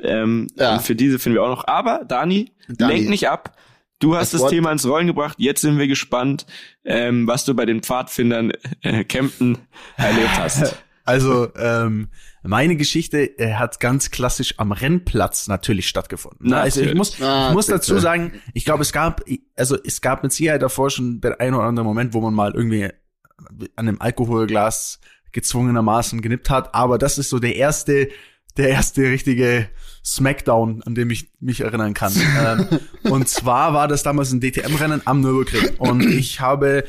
[0.00, 0.74] Ähm, Ja.
[0.74, 1.66] Und für diese finden wir auch noch.
[1.68, 2.94] Aber Dani, Dani.
[2.94, 3.56] lenk nicht ab.
[4.02, 5.36] Du hast Das das, Thema ins Rollen gebracht.
[5.38, 6.44] Jetzt sind wir gespannt,
[6.84, 9.58] ähm, was du bei den Pfadfindern äh, Kempten
[9.96, 10.76] erlebt hast.
[11.04, 12.08] Also, ähm,
[12.42, 16.50] meine Geschichte äh, hat ganz klassisch am Rennplatz natürlich stattgefunden.
[16.50, 16.56] Ne?
[16.56, 17.78] Also ich muss, Ah, ich muss bitte.
[17.78, 19.22] dazu sagen, ich glaube, es gab,
[19.56, 22.52] also es gab mit Sicherheit davor schon der ein oder andere Moment, wo man mal
[22.54, 22.88] irgendwie
[23.76, 25.00] an einem Alkoholglas
[25.32, 28.08] gezwungenermaßen genippt hat, aber das ist so der erste,
[28.56, 29.68] der erste richtige
[30.04, 32.12] Smackdown, an dem ich mich erinnern kann.
[32.44, 32.66] ähm,
[33.10, 36.84] und zwar war das damals ein DTM-Rennen am Nürburgring und ich habe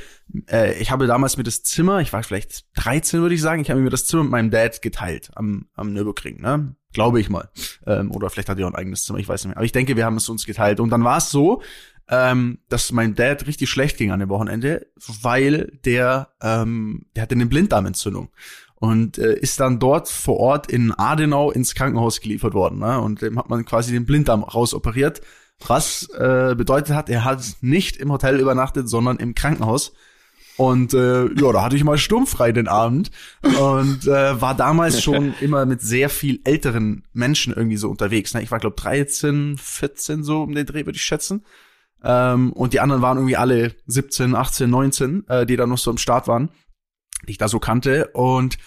[0.49, 3.69] äh, ich habe damals mir das Zimmer, ich war vielleicht 13, würde ich sagen, ich
[3.69, 6.76] habe mir das Zimmer mit meinem Dad geteilt am, am Nürburgring, ne?
[6.93, 7.49] Glaube ich mal.
[7.88, 9.58] Ähm, oder vielleicht hat er auch ein eigenes Zimmer, ich weiß nicht mehr.
[9.58, 10.80] Aber ich denke, wir haben es uns geteilt.
[10.80, 11.63] Und dann war es so,
[12.08, 14.88] ähm, dass mein Dad richtig schlecht ging an dem Wochenende,
[15.21, 18.30] weil der, ähm, der hatte eine Blinddarmentzündung
[18.84, 22.80] und äh, ist dann dort vor Ort in Adenau ins Krankenhaus geliefert worden.
[22.80, 23.00] Ne?
[23.00, 25.22] Und dem hat man quasi den Blinddarm rausoperiert,
[25.65, 29.93] was äh, bedeutet hat, er hat nicht im Hotel übernachtet, sondern im Krankenhaus.
[30.58, 33.10] Und äh, ja, da hatte ich mal sturmfrei den Abend
[33.58, 38.34] und äh, war damals schon immer mit sehr viel älteren Menschen irgendwie so unterwegs.
[38.34, 38.43] Ne?
[38.43, 41.46] Ich war glaube 13, 14 so um den Dreh würde ich schätzen.
[42.04, 45.89] Ähm, und die anderen waren irgendwie alle 17, 18, 19, äh, die da noch so
[45.89, 46.50] im Start waren,
[47.28, 48.08] die ich da so kannte.
[48.14, 48.58] Und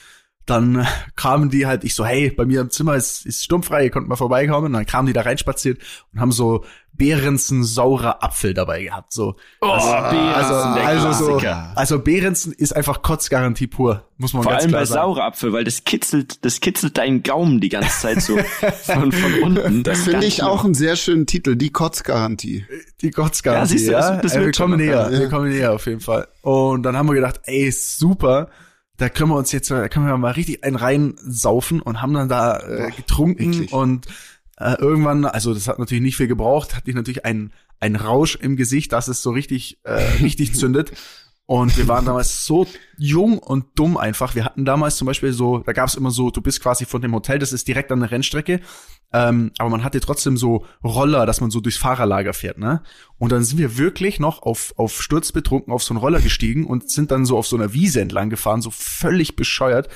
[0.46, 0.84] dann äh,
[1.16, 4.08] kamen die halt, ich so, hey, bei mir im Zimmer ist, ist sturmfrei, ihr könnt
[4.08, 4.66] mal vorbeikommen.
[4.66, 5.78] Und dann kamen die da reinspaziert
[6.12, 9.12] und haben so Behrensen saurer Apfel dabei gehabt.
[9.12, 9.36] So.
[9.60, 11.40] Oh, also, Beerensen, der also, so,
[11.74, 15.00] also Behrensen ist einfach Kotzgarantie pur, muss man Vor ganz allem klar bei sagen.
[15.02, 18.38] saurer Apfel, weil das kitzelt, das kitzelt deinen Gaumen die ganze Zeit so
[18.84, 19.82] von, von unten.
[19.82, 22.64] Das Finde ich auch einen sehr schönen Titel, die Kotzgarantie.
[23.02, 24.16] Die Kotzgarantie, Ja, siehst du, das- ja.
[24.22, 25.18] das Äh, wir kommen näher, ja.
[25.18, 26.28] wir kommen näher auf jeden Fall.
[26.40, 28.48] Und dann haben wir gedacht, ey, super,
[28.96, 32.28] da können wir uns jetzt, da können wir mal richtig einen reinsaufen und haben dann
[32.28, 33.72] da äh, Boah, getrunken eklig.
[33.72, 34.06] und
[34.58, 38.36] äh, irgendwann, also das hat natürlich nicht viel gebraucht, hatte ich natürlich einen, einen Rausch
[38.36, 40.92] im Gesicht, dass es so richtig, äh, richtig zündet.
[41.46, 42.66] Und wir waren damals so
[42.98, 44.34] jung und dumm einfach.
[44.34, 47.00] Wir hatten damals zum Beispiel so, da gab es immer so, du bist quasi von
[47.00, 48.60] dem Hotel, das ist direkt an der Rennstrecke,
[49.12, 52.82] ähm, aber man hatte trotzdem so Roller, dass man so durchs Fahrerlager fährt, ne?
[53.18, 56.90] Und dann sind wir wirklich noch auf, auf Sturzbetrunken auf so einen Roller gestiegen und
[56.90, 59.88] sind dann so auf so einer Wiese entlang gefahren, so völlig bescheuert.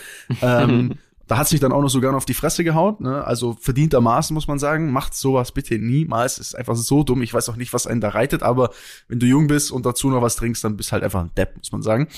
[0.43, 0.99] ähm,
[1.31, 3.23] da hat sich dann auch noch sogar noch auf die Fresse gehauen, ne?
[3.25, 6.39] Also verdientermaßen muss man sagen, macht sowas bitte niemals.
[6.39, 7.23] Ist einfach so dumm.
[7.23, 8.71] Ich weiß auch nicht, was einen da reitet, aber
[9.07, 11.57] wenn du jung bist und dazu noch was trinkst, dann bist halt einfach ein Depp,
[11.57, 12.09] muss man sagen.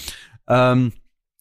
[0.48, 0.92] Ähm,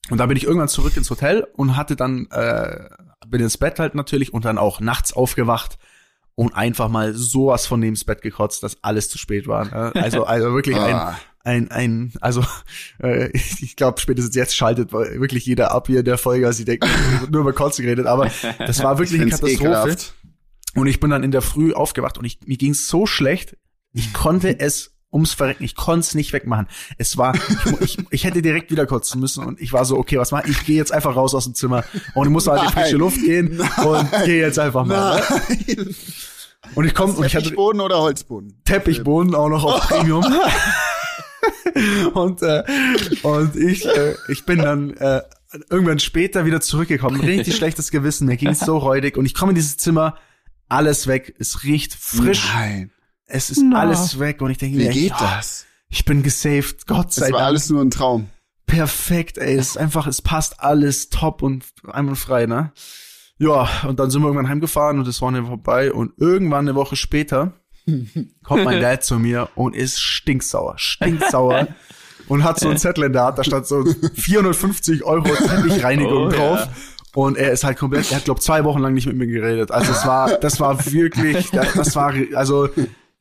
[0.10, 2.90] und da bin ich irgendwann zurück ins Hotel und hatte dann, äh,
[3.26, 5.78] bin ins Bett halt natürlich und dann auch nachts aufgewacht
[6.36, 9.64] und einfach mal sowas von neben das Bett gekotzt, dass alles zu spät war.
[9.64, 9.94] Ne?
[9.96, 11.16] Also, also wirklich ein, Ah.
[11.44, 12.44] Ein, ein, also
[13.00, 16.66] äh, ich glaube, spätestens jetzt schaltet wirklich jeder ab hier in der Folge, als sie
[16.66, 16.88] denken,
[17.32, 19.54] nur über Kotze geredet, aber das war wirklich eine Katastrophe.
[19.54, 20.14] Ekelhaft.
[20.74, 23.58] Und ich bin dann in der Früh aufgewacht und ich, mir ging es so schlecht,
[23.94, 26.68] ich konnte es ums Verrecken, ich konnte es nicht wegmachen.
[26.98, 30.18] Es war, ich, ich, ich hätte direkt wieder kotzen müssen und ich war so, okay,
[30.18, 30.52] was mach ich?
[30.52, 33.20] Ich gehe jetzt einfach raus aus dem Zimmer und ich muss halt in frische Luft
[33.22, 33.86] gehen Nein.
[33.86, 35.20] und gehe jetzt einfach mal.
[35.20, 35.96] Ne?
[36.76, 38.62] Und ich komme und ich hatte Teppichboden oder Holzboden?
[38.64, 40.24] Teppichboden auch noch auf Premium.
[42.14, 42.64] und äh,
[43.24, 45.22] und ich äh, ich bin dann äh,
[45.70, 49.56] irgendwann später wieder zurückgekommen, richtig schlechtes Gewissen, mir ging so räudig und ich komme in
[49.56, 50.18] dieses Zimmer,
[50.70, 52.50] alles weg, es riecht frisch.
[52.54, 52.92] Nein.
[53.26, 53.78] Es ist no.
[53.78, 55.66] alles weg und ich denke Wie mir, geht ja, das?
[55.90, 57.34] Ich bin gesaved, Gott sei Dank.
[57.34, 58.30] Es war alles nur ein Traum.
[58.66, 62.72] Perfekt, ey, es ist einfach, es passt alles top und einwandfrei, ne?
[63.38, 66.76] Ja, und dann sind wir irgendwann heimgefahren und das war eine vorbei und irgendwann eine
[66.76, 67.54] Woche später
[68.44, 71.68] kommt mein Dad zu mir und ist stinksauer, stinksauer
[72.28, 73.84] und hat so einen Zettel in der Hand, da stand so
[74.16, 76.60] 450 Euro Teppichreinigung oh, drauf.
[76.60, 76.72] Ja.
[77.14, 79.70] Und er ist halt komplett, er hat glaub zwei Wochen lang nicht mit mir geredet.
[79.72, 82.70] Also es war, das war wirklich, das war, also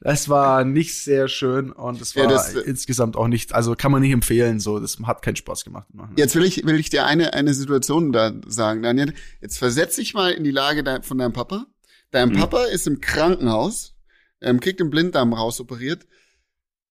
[0.00, 3.92] das war nicht sehr schön und es war ja, das, insgesamt auch nicht, also kann
[3.92, 5.86] man nicht empfehlen, so, das hat keinen Spaß gemacht.
[6.16, 9.12] Jetzt will ich, will ich dir eine, eine Situation da sagen, Daniel.
[9.42, 11.66] Jetzt versetz dich mal in die Lage von deinem Papa.
[12.12, 12.38] Dein mhm.
[12.38, 13.94] Papa ist im Krankenhaus
[14.40, 16.06] ähm, kriegt den Blinddarm rausoperiert.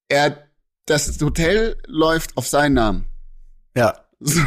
[0.08, 0.48] Er,
[0.86, 3.06] das Hotel läuft auf seinen Namen.
[3.76, 4.06] Ja.
[4.20, 4.42] So,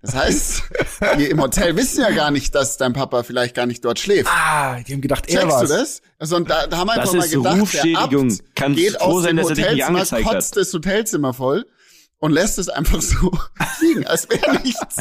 [0.00, 0.62] das heißt,
[1.18, 4.28] die im Hotel wissen ja gar nicht, dass dein Papa vielleicht gar nicht dort schläft.
[4.28, 5.68] Ah, die haben gedacht, er Checkst war's.
[5.68, 6.02] du das?
[6.18, 8.28] Also, und da, da haben wir einfach mal gedacht, Rufschädigung.
[8.28, 11.66] der Abt Kann geht aus sein, dem Hotelzimmer, kotzt das Hotelzimmer voll
[12.18, 13.32] und lässt es einfach so
[13.80, 14.96] liegen, als wäre nichts.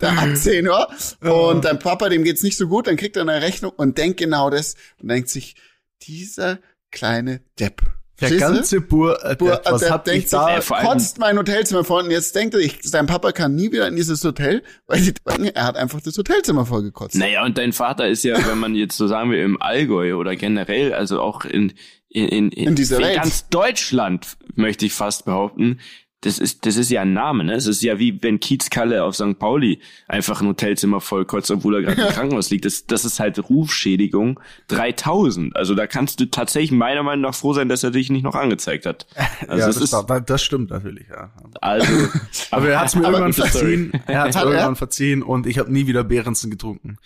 [0.00, 0.88] Der Absehner.
[1.20, 4.18] Und dein Papa, dem geht's nicht so gut, dann kriegt er eine Rechnung und denkt
[4.18, 5.56] genau das und denkt sich,
[6.02, 6.58] dieser
[6.90, 7.82] kleine Depp.
[8.20, 10.50] Der Verstehst ganze Bur, äh, Bur was der hab ich da?
[10.50, 13.86] Er kotzt mein Hotelzimmer voll und jetzt denkt er, ich, sein Papa kann nie wieder
[13.86, 17.14] in dieses Hotel, weil sie denken, er hat einfach das Hotelzimmer voll gekotzt.
[17.14, 20.34] Naja, und dein Vater ist ja, wenn man jetzt so sagen wir im Allgäu oder
[20.34, 21.74] generell, also auch in
[22.08, 25.78] in, in, in, in dieser in ganz Deutschland, möchte ich fast behaupten,
[26.22, 27.54] das ist, das ist ja ein Name, ne?
[27.54, 29.38] Es ist ja wie wenn Kiez Kalle auf St.
[29.38, 29.78] Pauli
[30.08, 32.64] einfach ein Hotelzimmer vollkotzt, obwohl er gerade im Krankenhaus liegt.
[32.64, 35.54] Das, das ist halt Rufschädigung 3000.
[35.54, 38.34] Also da kannst du tatsächlich meiner Meinung nach froh sein, dass er dich nicht noch
[38.34, 39.06] angezeigt hat.
[39.46, 41.30] Also ja, das, ist, war, das stimmt natürlich, ja.
[41.60, 41.86] Also,
[42.50, 43.92] aber er hat es mir irgendwann verziehen.
[44.06, 46.98] Er hat es irgendwann verziehen und ich habe nie wieder Behrensen getrunken.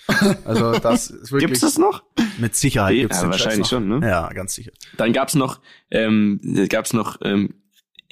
[0.44, 1.50] Also das ist wirklich.
[1.50, 2.02] Gibt's das noch?
[2.38, 4.00] Mit Sicherheit gibt's ja, wahrscheinlich schon, ne?
[4.06, 4.72] Ja, ganz sicher.
[4.96, 7.54] Dann gab's noch, ähm, gab's noch ähm,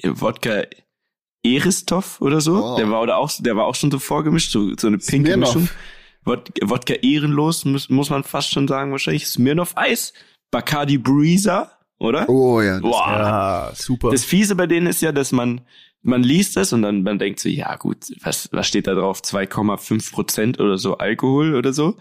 [0.03, 0.63] Wodka
[1.43, 2.63] Eristov oder so.
[2.63, 2.75] Oh.
[2.77, 5.55] Der war oder auch, der war auch schon so vorgemischt, so, so eine pinke Smirnoff.
[5.55, 5.69] Mischung.
[6.23, 9.27] Wodka, Wodka ehrenlos, muss, muss man fast schon sagen, wahrscheinlich.
[9.27, 10.13] Smirnoff Eis,
[10.51, 12.29] Bacardi Breezer, oder?
[12.29, 12.73] Oh ja.
[12.73, 13.07] Das, Boah.
[13.07, 14.11] ja, super.
[14.11, 15.61] Das Fiese bei denen ist ja, dass man,
[16.01, 19.21] man liest das und dann man denkt so, ja gut, was, was steht da drauf?
[19.21, 21.97] 2,5 Prozent oder so Alkohol oder so.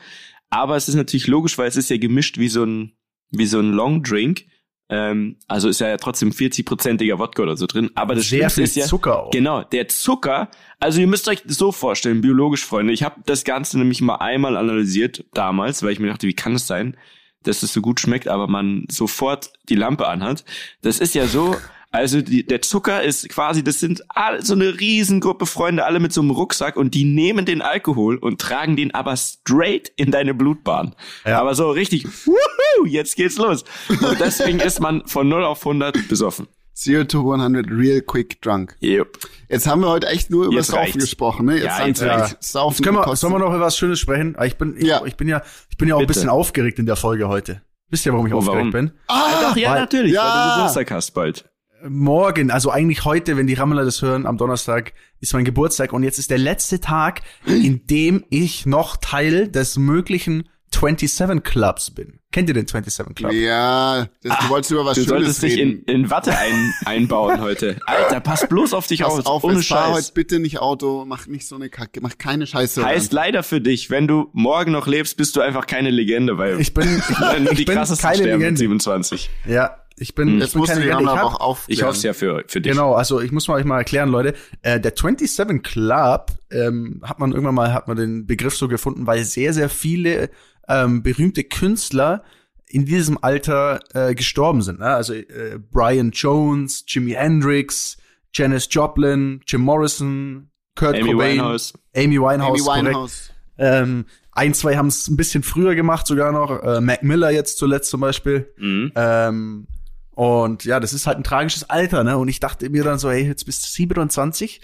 [0.51, 2.93] Aber es ist natürlich logisch, weil es ist ja gemischt wie so ein,
[3.31, 4.47] wie so ein Long Drink.
[4.91, 7.91] Ähm, also ist ja trotzdem 40-prozentiger Wodka oder so drin.
[7.95, 9.31] Aber das Sehr viel ist ja, Zucker auch.
[9.31, 10.51] Genau, der Zucker.
[10.81, 12.93] Also ihr müsst euch das so vorstellen, biologisch Freunde.
[12.93, 16.55] Ich habe das Ganze nämlich mal einmal analysiert damals, weil ich mir dachte, wie kann
[16.55, 16.97] es sein,
[17.45, 20.45] dass es so gut schmeckt, aber man sofort die Lampe anhat.
[20.83, 21.57] Das ist ja so.
[21.93, 26.13] Also die, der Zucker ist quasi, das sind all, so eine Riesengruppe Freunde, alle mit
[26.13, 30.33] so einem Rucksack und die nehmen den Alkohol und tragen den aber straight in deine
[30.33, 30.95] Blutbahn.
[31.27, 31.41] Ja.
[31.41, 33.65] Aber so richtig, wuhu, jetzt geht's los.
[33.89, 36.47] Und deswegen ist man von 0 auf 100 besoffen.
[36.75, 38.77] Zero to 100 real quick drunk.
[38.81, 39.19] Yep.
[39.49, 41.57] Jetzt haben wir heute echt nur über Saufen gesprochen, ne?
[41.57, 42.29] Jetzt, ja, jetzt ja.
[42.39, 44.37] Saufen jetzt können wir, sollen wir noch über was Schönes sprechen?
[44.45, 45.05] Ich bin, ich, ja.
[45.05, 46.13] ich bin ja, ich bin ja auch Bitte.
[46.13, 47.63] ein bisschen aufgeregt in der Folge heute.
[47.89, 48.89] Wisst ihr, warum ich oh, aufgeregt warum?
[48.89, 48.93] bin?
[49.09, 50.23] Ah, doch, ja, weil, natürlich, ja.
[50.23, 51.51] weil du Geburtstag hast bald
[51.89, 56.03] morgen, also eigentlich heute, wenn die Rammler das hören, am Donnerstag ist mein Geburtstag und
[56.03, 62.21] jetzt ist der letzte Tag, in dem ich noch Teil des möglichen 27 Clubs bin.
[62.33, 63.33] Kennt ihr den 27 Club?
[63.33, 67.41] Ja, das, du wolltest über was du Schönes solltest dich in, in Watte ein, einbauen
[67.41, 67.77] heute.
[67.87, 69.43] Alter, pass bloß auf dich pass auf.
[69.43, 69.91] Ohne Scheiß.
[69.91, 72.85] heute bitte nicht Auto, mach nicht so eine Kacke, mach keine Scheiße.
[72.85, 76.61] Heißt leider für dich, wenn du morgen noch lebst, bist du einfach keine Legende, weil
[76.61, 76.85] ich bin,
[77.51, 78.57] ich, ich bin keine Legende.
[78.57, 79.29] 27.
[79.49, 81.05] Ja, ich bin, ich bin keine Legende.
[81.05, 82.73] Ich, hab, auch ich hoffe es ja für, für dich.
[82.73, 84.35] Genau, also ich muss mal euch mal erklären, Leute.
[84.63, 89.07] Äh, der 27 Club ähm, hat man irgendwann mal hat man den Begriff so gefunden,
[89.07, 90.31] weil sehr sehr viele
[90.69, 92.25] ähm, berühmte Künstler
[92.67, 94.79] in diesem Alter äh, gestorben sind.
[94.79, 94.87] Ne?
[94.87, 97.99] Also äh, Brian Jones, Jimi Hendrix,
[98.33, 101.75] Janis Joplin, Jim Morrison, Kurt Amy Cobain, Winehouse.
[101.95, 103.31] Amy Winehouse, Amy Winehouse.
[103.59, 106.63] Ähm, ein, zwei haben es ein bisschen früher gemacht, sogar noch.
[106.63, 108.53] Äh, Mac Miller jetzt zuletzt zum Beispiel.
[108.57, 108.93] Mhm.
[108.95, 109.67] Ähm,
[110.13, 112.19] Und ja, das ist halt ein tragisches Alter, ne?
[112.19, 114.61] Und ich dachte mir dann so, hey, jetzt bist du 27,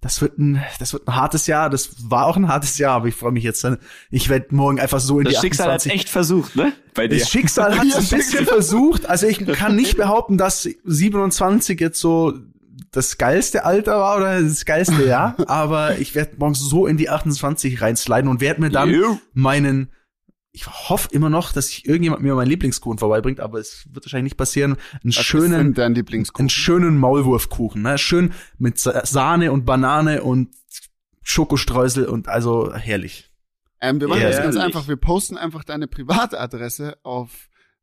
[0.00, 1.68] das wird ein, das wird ein hartes Jahr.
[1.68, 3.64] Das war auch ein hartes Jahr, aber ich freue mich jetzt.
[3.64, 3.78] Dann,
[4.10, 5.92] ich werde morgen einfach so in das die Schicksal 28.
[5.92, 6.72] hat echt versucht, ne?
[6.94, 7.18] Bei dir.
[7.18, 9.06] Das Schicksal hat es ein bisschen versucht.
[9.06, 12.34] Also ich kann nicht behaupten, dass 27 jetzt so
[12.92, 17.10] das geilste Alter war oder das geilste Jahr, aber ich werde morgen so in die
[17.10, 19.90] 28 reinsliden und werde mir dann meinen
[20.56, 24.30] ich hoffe immer noch, dass sich irgendjemand mir meinen Lieblingskuchen vorbeibringt, aber es wird wahrscheinlich
[24.32, 24.76] nicht passieren.
[25.02, 26.44] Einen Was schönen, dein Lieblingskuchen?
[26.44, 27.98] einen schönen Maulwurfkuchen, ne?
[27.98, 30.50] Schön mit Sa- Sahne und Banane und
[31.22, 33.30] Schokostreusel und also herrlich.
[33.80, 34.86] Ähm, wir machen das ganz einfach.
[34.86, 37.30] Wir posten einfach deine Privatadresse auf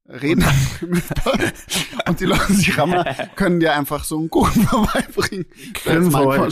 [0.08, 0.44] Reden
[2.08, 3.04] und die Leute, die Rammer,
[3.36, 5.46] können dir einfach so einen Kuchen vorbeibringen.
[5.84, 6.50] Können vorbei-.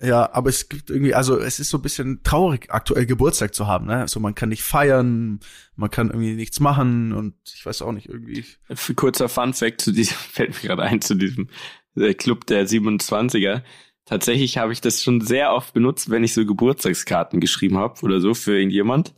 [0.00, 3.68] Ja, aber es gibt irgendwie, also es ist so ein bisschen traurig, aktuell Geburtstag zu
[3.68, 3.98] haben, ne?
[3.98, 5.38] Also man kann nicht feiern,
[5.76, 8.44] man kann irgendwie nichts machen und ich weiß auch nicht, irgendwie.
[8.74, 11.48] Für kurzer Fun Fact zu diesem, fällt mir gerade ein, zu diesem
[11.96, 13.62] äh, Club der 27er.
[14.04, 18.20] Tatsächlich habe ich das schon sehr oft benutzt, wenn ich so Geburtstagskarten geschrieben habe oder
[18.20, 19.14] so für irgendjemand.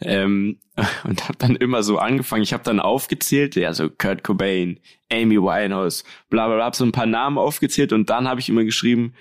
[0.00, 0.58] Ähm,
[1.04, 5.40] und habe dann immer so angefangen, ich habe dann aufgezählt, ja, so Kurt Cobain, Amy
[5.40, 9.14] Winehouse, bla bla bla, so ein paar Namen aufgezählt und dann habe ich immer geschrieben,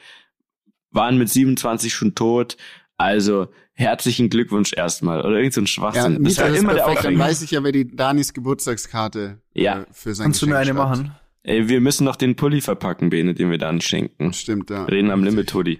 [0.95, 2.57] waren mit 27 schon tot,
[2.97, 6.21] also herzlichen Glückwunsch erstmal oder irgend so ein Ja, Schwachsinn.
[6.21, 7.05] Mieter, das war ist immer der perfekt.
[7.05, 9.81] Dann weiß ich ja, wer die Danis Geburtstagskarte Ja.
[9.81, 11.01] äh, für sein Kannst du mir Geschenk eine schreibt.
[11.05, 11.15] machen?
[11.43, 14.33] Ey, wir müssen noch den Pulli verpacken, Bene, den wir dann schenken.
[14.33, 14.85] Stimmt, ja.
[14.85, 15.79] Reden am Limit, Hoodie.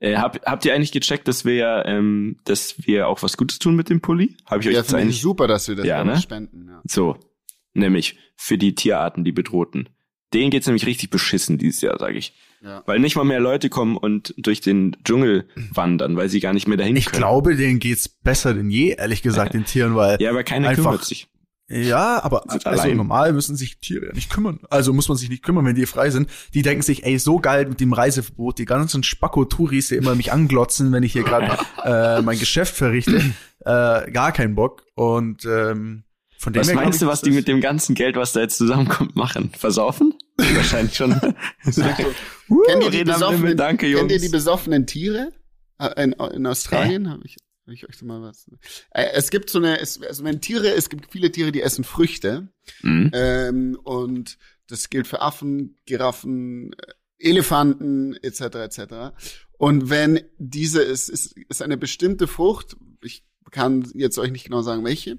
[0.00, 3.58] Äh, hab, habt ihr eigentlich gecheckt, dass wir ja, ähm, dass wir auch was Gutes
[3.60, 4.36] tun mit dem Pulli?
[4.46, 6.20] Habe ich euch Ja, jetzt finde ich eigentlich super, dass wir das Ja, ja, ne?
[6.20, 6.66] spenden.
[6.68, 6.82] Ja.
[6.88, 7.16] so,
[7.74, 9.88] nämlich für die Tierarten, die bedrohten.
[10.32, 12.34] Denen geht's nämlich richtig beschissen dieses Jahr, sage ich.
[12.64, 12.82] Ja.
[12.86, 16.66] Weil nicht mal mehr Leute kommen und durch den Dschungel wandern, weil sie gar nicht
[16.66, 17.18] mehr dahin Ich können.
[17.18, 20.84] glaube, denen geht's besser denn je, ehrlich gesagt, den Tieren, weil Ja, aber keiner Einfach-
[20.84, 21.28] kümmert sich.
[21.68, 22.96] Ja, aber also allein.
[22.98, 24.60] normal müssen sich Tiere ja nicht kümmern.
[24.68, 26.28] Also muss man sich nicht kümmern, wenn die frei sind.
[26.52, 30.30] Die denken sich, ey, so geil mit dem Reiseverbot, die ganzen Spacko-Touris, die immer mich
[30.30, 33.16] anglotzen, wenn ich hier gerade äh, mein Geschäft verrichte.
[33.60, 34.84] Äh, gar keinen Bock.
[34.94, 36.04] Und ähm,
[36.38, 38.40] von dem Was her meinst ich, du, was die mit dem ganzen Geld, was da
[38.40, 39.50] jetzt zusammenkommt, machen?
[39.56, 40.12] Versaufen?
[40.54, 41.12] Wahrscheinlich schon.
[42.50, 44.00] Uh, Kennt ihr die besoffenen, danke, Jungs.
[44.00, 45.32] kennt ihr die besoffenen Tiere?
[45.78, 48.50] Äh, In, in Australien habe ich, hab ich euch da mal was.
[48.90, 51.84] Äh, Es gibt so eine, es, also wenn Tiere, es gibt viele Tiere, die essen
[51.84, 52.48] Früchte.
[52.82, 53.10] Mhm.
[53.14, 54.36] Ähm, und
[54.68, 56.92] das gilt für Affen, Giraffen, äh,
[57.30, 58.40] Elefanten etc.
[58.56, 58.80] etc.
[59.56, 64.60] Und wenn diese ist, ist, ist eine bestimmte Frucht, ich kann jetzt euch nicht genau
[64.60, 65.18] sagen welche,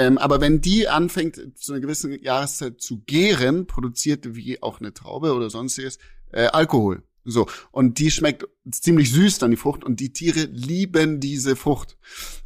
[0.00, 4.94] ähm, aber wenn die anfängt zu einer gewissen Jahreszeit zu gären, produziert wie auch eine
[4.94, 5.98] Traube oder sonstiges
[6.32, 7.02] äh, Alkohol.
[7.24, 11.98] So und die schmeckt ziemlich süß dann die Frucht und die Tiere lieben diese Frucht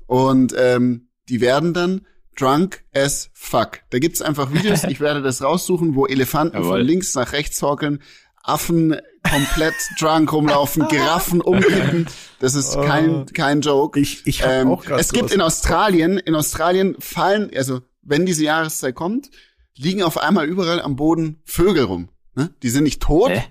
[0.06, 3.82] und ähm, die werden dann drunk as fuck.
[3.90, 6.78] Da gibt's einfach Videos, ich werde das raussuchen, wo Elefanten Jawohl.
[6.78, 8.02] von links nach rechts horkeln,
[8.44, 8.96] Affen
[9.28, 12.06] komplett drunk rumlaufen, Giraffen umkippen.
[12.40, 13.98] Das ist kein, kein Joke.
[13.98, 18.44] Ich, ich hab Ähm, auch es gibt in Australien, in Australien fallen, also wenn diese
[18.44, 19.30] Jahreszeit kommt,
[19.76, 22.10] liegen auf einmal überall am Boden Vögel rum.
[22.34, 22.50] Ne?
[22.62, 23.30] Die sind nicht tot.
[23.30, 23.44] Hä?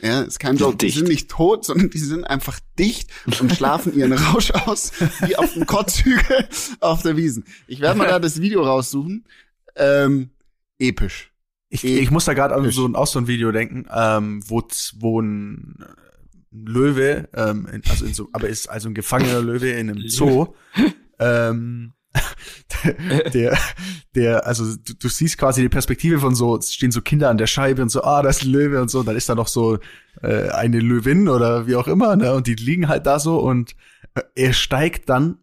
[0.00, 0.76] Ja, ist kein Joke.
[0.76, 4.92] Die sind nicht tot, sondern die sind einfach dicht und schlafen ihren Rausch aus,
[5.26, 6.48] wie auf dem Kotzhügel
[6.80, 7.44] auf der Wiesen.
[7.66, 9.24] Ich werde mal da das Video raussuchen.
[9.74, 10.30] Ähm,
[10.78, 11.32] episch.
[11.70, 14.62] Ich, ich muss da gerade an so ein, auch so ein Video denken, ähm, wo,
[14.98, 15.84] wo ein
[16.50, 20.54] Löwe, ähm, in, also in so, aber ist also ein gefangener Löwe in einem Zoo,
[21.18, 21.92] ähm,
[23.34, 23.58] der,
[24.14, 27.38] der, also du, du siehst quasi die Perspektive von so, es stehen so Kinder an
[27.38, 29.34] der Scheibe und so, ah, das ist ein Löwe und so, und dann ist da
[29.34, 29.78] noch so
[30.22, 33.74] äh, eine Löwin oder wie auch immer, ne, und die liegen halt da so und
[34.14, 35.38] äh, er steigt dann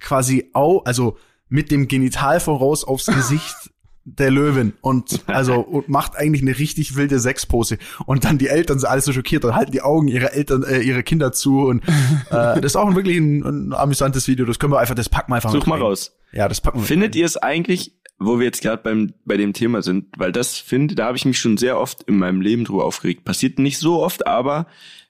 [0.00, 3.70] quasi au, also mit dem Genital voraus aufs Gesicht
[4.06, 4.72] der Löwin.
[4.80, 7.78] Und also und macht eigentlich eine richtig wilde Sexpose.
[8.06, 10.80] Und dann die Eltern sind alles so schockiert und halten die Augen ihrer Eltern äh,
[10.80, 11.66] ihre Kinder zu.
[11.66, 11.82] Und
[12.30, 14.46] äh, das ist auch ein wirklich ein, ein amüsantes Video.
[14.46, 16.16] Das können wir einfach das packen wir einfach Such mal raus.
[16.32, 19.52] ja das packen wir Findet ihr es eigentlich, wo wir jetzt gerade beim bei dem
[19.52, 22.64] Thema sind, weil das finde, da habe ich mich schon sehr oft in meinem Leben
[22.64, 23.24] drüber aufgeregt.
[23.24, 24.68] Passiert nicht so oft, aber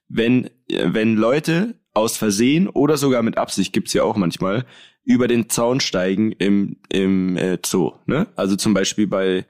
[0.09, 4.67] wenn äh, wenn Leute aus Versehen oder sogar mit Absicht gibt's ja auch manchmal
[5.07, 8.27] über den Zaun steigen im im äh, Zoo, ne?
[8.37, 9.47] Also zum Beispiel bei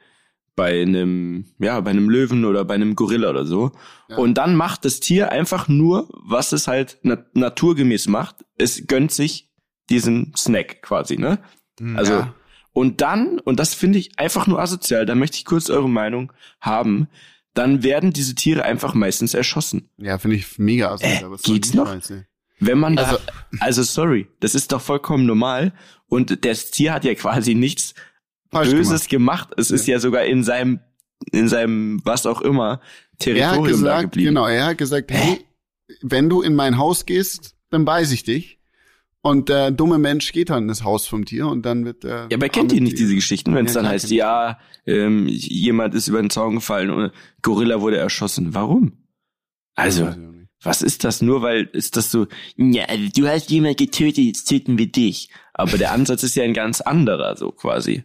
[0.55, 3.73] bei einem ja bei einem Löwen oder bei einem Gorilla oder so.
[4.09, 4.16] Ja.
[4.19, 8.45] Und dann macht das Tier einfach nur, was es halt nat naturgemäß macht.
[8.59, 9.51] Es gönnt sich
[9.90, 11.38] diesen Snack quasi, ne?
[11.95, 12.35] Also, Ja.
[12.73, 16.33] und dann, und das finde ich einfach nur asozial, da möchte ich kurz eure Meinung
[16.61, 17.09] haben,
[17.55, 19.88] dann werden diese Tiere einfach meistens erschossen.
[19.99, 21.03] Ja, finde ich mega aus.
[21.03, 21.95] Äh, geht's noch?
[22.59, 23.19] Wenn man, also,
[23.61, 25.73] also sorry, das ist doch vollkommen normal
[26.09, 27.95] und das Tier hat ja quasi nichts
[28.51, 29.51] Böses gemacht.
[29.57, 30.81] Es ist ja sogar in seinem
[31.33, 32.81] in seinem was auch immer
[33.19, 34.29] Territorium er hat gesagt, da geblieben.
[34.29, 35.45] Genau, er hat gesagt, hey,
[36.03, 38.57] wenn du in mein Haus gehst, dann beiß ich dich.
[39.23, 42.29] Und der dumme Mensch geht dann in das Haus vom Tier und dann wird der.
[42.31, 45.95] Ja, aber kennt ihr nicht diese Geschichten, wenn es Ja, dann heißt, ja, ähm, jemand
[45.95, 48.55] ist über den Zaun gefallen und Gorilla wurde erschossen.
[48.55, 48.92] Warum?
[49.75, 50.36] Also, nicht.
[50.66, 51.22] Was ist das?
[51.22, 52.26] Nur weil ist das so,
[52.57, 55.31] ja, also du hast jemand getötet, jetzt töten wir dich.
[55.55, 58.05] Aber der Ansatz ist ja ein ganz anderer, so quasi.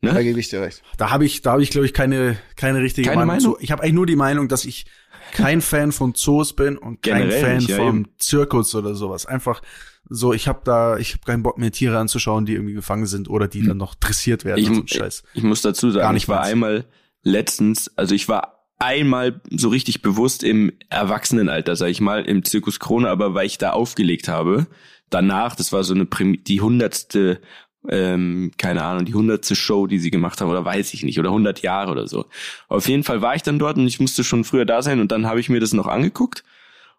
[0.00, 0.82] Da gebe ich dir recht.
[0.96, 3.56] Da habe ich, da habe ich, glaube ich, keine, keine richtige Keine Meinung, Meinung?
[3.56, 3.62] zu.
[3.62, 4.86] Ich habe eigentlich nur die Meinung, dass ich
[5.32, 8.08] kein Fan von Zoos bin und kein Generell Fan nicht, ja, vom eben.
[8.18, 9.26] Zirkus oder sowas.
[9.26, 9.60] Einfach
[10.08, 13.28] so, ich habe da, ich habe keinen Bock mehr Tiere anzuschauen, die irgendwie gefangen sind
[13.28, 14.60] oder die dann noch dressiert werden.
[14.60, 15.22] Ich, und so ein Scheiß.
[15.34, 16.86] ich muss dazu Gar sagen, nicht ich war einmal
[17.22, 22.78] letztens, also ich war einmal so richtig bewusst im Erwachsenenalter, sag ich mal, im Zirkus
[22.78, 24.66] Krone, aber weil ich da aufgelegt habe.
[25.10, 27.40] Danach, das war so eine Prim die hundertste,
[27.88, 31.32] ähm, keine Ahnung, die hundertste Show, die sie gemacht haben, oder weiß ich nicht, oder
[31.32, 32.26] hundert Jahre oder so.
[32.68, 35.10] Auf jeden Fall war ich dann dort und ich musste schon früher da sein und
[35.10, 36.44] dann habe ich mir das noch angeguckt.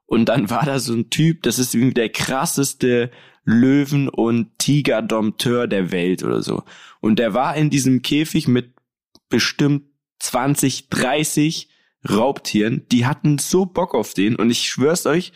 [0.05, 3.11] Und dann war da so ein Typ, das ist irgendwie der krasseste
[3.45, 6.63] Löwen- und Tigerdompteur der Welt oder so.
[6.99, 8.73] Und der war in diesem Käfig mit
[9.29, 9.83] bestimmt
[10.19, 11.69] 20, 30
[12.09, 12.85] Raubtieren.
[12.91, 14.35] Die hatten so Bock auf den.
[14.35, 15.33] Und ich schwör's euch,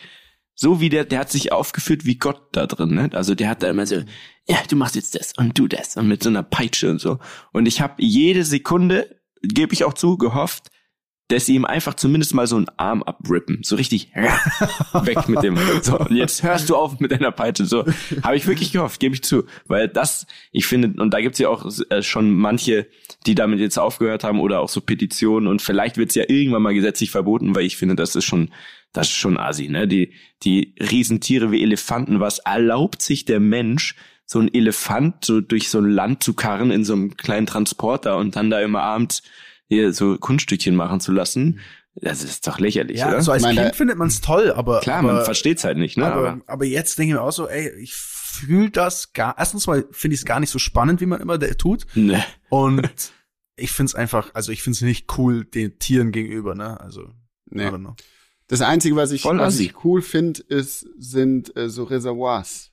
[0.55, 2.93] so wie der, der hat sich aufgeführt wie Gott da drin.
[2.93, 3.09] Ne?
[3.13, 4.03] Also der hat da immer so,
[4.47, 7.19] ja, du machst jetzt das und du das und mit so einer Peitsche und so.
[7.51, 10.69] Und ich habe jede Sekunde, gebe ich auch zu, gehofft,
[11.29, 13.59] dass sie ihm einfach zumindest mal so einen Arm abrippen.
[13.63, 14.11] So richtig
[15.03, 15.57] weg mit dem.
[15.81, 17.65] So, und jetzt hörst du auf mit deiner Peitsche.
[17.65, 17.85] So
[18.21, 19.43] habe ich wirklich gehofft, gebe ich zu.
[19.65, 22.87] Weil das, ich finde, und da gibt's ja auch äh, schon manche,
[23.25, 26.73] die damit jetzt aufgehört haben oder auch so Petitionen und vielleicht wird's ja irgendwann mal
[26.73, 28.51] gesetzlich verboten, weil ich finde, das ist schon,
[28.91, 29.87] das ist schon assi, ne?
[29.87, 35.69] Die, die Riesentiere wie Elefanten, was erlaubt sich der Mensch, so ein Elefant so durch
[35.69, 39.23] so ein Land zu karren in so einem kleinen Transporter und dann da immer abends
[39.73, 41.59] hier so Kunststückchen machen zu lassen?
[41.95, 43.21] Das ist doch lächerlich, Ja, oder?
[43.21, 45.77] so als Ich meine, Kind findet man es toll, aber Klar, aber, man versteht's halt
[45.77, 46.05] nicht, ne?
[46.11, 49.35] aber, Aber, aber jetzt denke ich mir auch so, ey, ich fühle das gar.
[49.37, 51.85] Erstens mal finde ich es gar nicht so spannend, wie man immer da tut.
[51.93, 52.23] ne.
[52.49, 53.11] Und
[53.55, 56.79] ich finde es einfach, also ich finde es nicht cool den Tieren gegenüber, ne?
[56.81, 57.09] Also,
[57.49, 57.67] Nee.
[57.67, 57.95] I don't know.
[58.47, 59.65] Das Einzige, was ich, Voll was assi.
[59.65, 62.71] ich cool finde, ist, sind äh, so Reservoirs.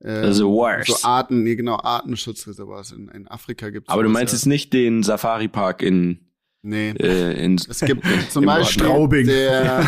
[0.00, 0.86] Äh, Reservoirs.
[0.86, 2.92] So Arten, nee, genau, Artenschutzreservoirs.
[2.92, 6.23] In, in Afrika gibt Aber du meinst jetzt nicht den Safari-Park in,
[6.66, 6.92] Nee.
[6.92, 9.26] äh, in Es gibt zum Beispiel Straubing.
[9.26, 9.86] der,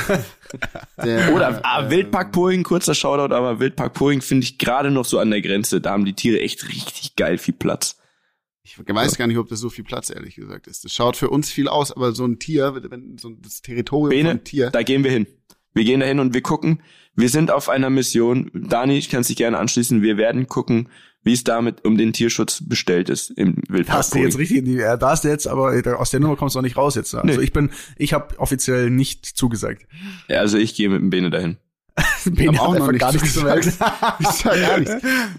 [1.02, 5.06] der Oder ah, äh, Wildpark Poing, kurzer Shoutout, aber Wildpark Poing finde ich gerade noch
[5.06, 5.80] so an der Grenze.
[5.80, 7.96] Da haben die Tiere echt richtig geil viel Platz.
[8.62, 10.84] Ich weiß gar nicht, ob das so viel Platz ehrlich gesagt ist.
[10.84, 14.28] Das schaut für uns viel aus, aber so ein Tier, wenn so das Territorium Bene,
[14.32, 14.70] von Tier.
[14.70, 15.26] da gehen wir hin.
[15.72, 16.82] Wir gehen da hin und wir gucken.
[17.14, 18.50] Wir sind auf einer Mission.
[18.52, 20.02] Dani, ich kann dich gerne anschließen.
[20.02, 20.90] Wir werden gucken,
[21.26, 24.64] wie es damit um den Tierschutz bestellt ist im Wildpark hast du jetzt richtig in
[24.64, 26.76] die, äh, da hast du jetzt, aber äh, aus der Nummer kommst du auch nicht
[26.76, 27.12] raus jetzt.
[27.12, 27.20] ne?
[27.22, 27.44] Also Nee.
[27.44, 29.86] ich bin, ich habe offiziell nicht zugesagt.
[30.28, 31.56] Ja, also ich gehe mit dem Bene dahin.
[32.26, 33.72] Bene auch hat noch nicht gar nichts melden.
[34.20, 34.94] Ich sag gar nichts.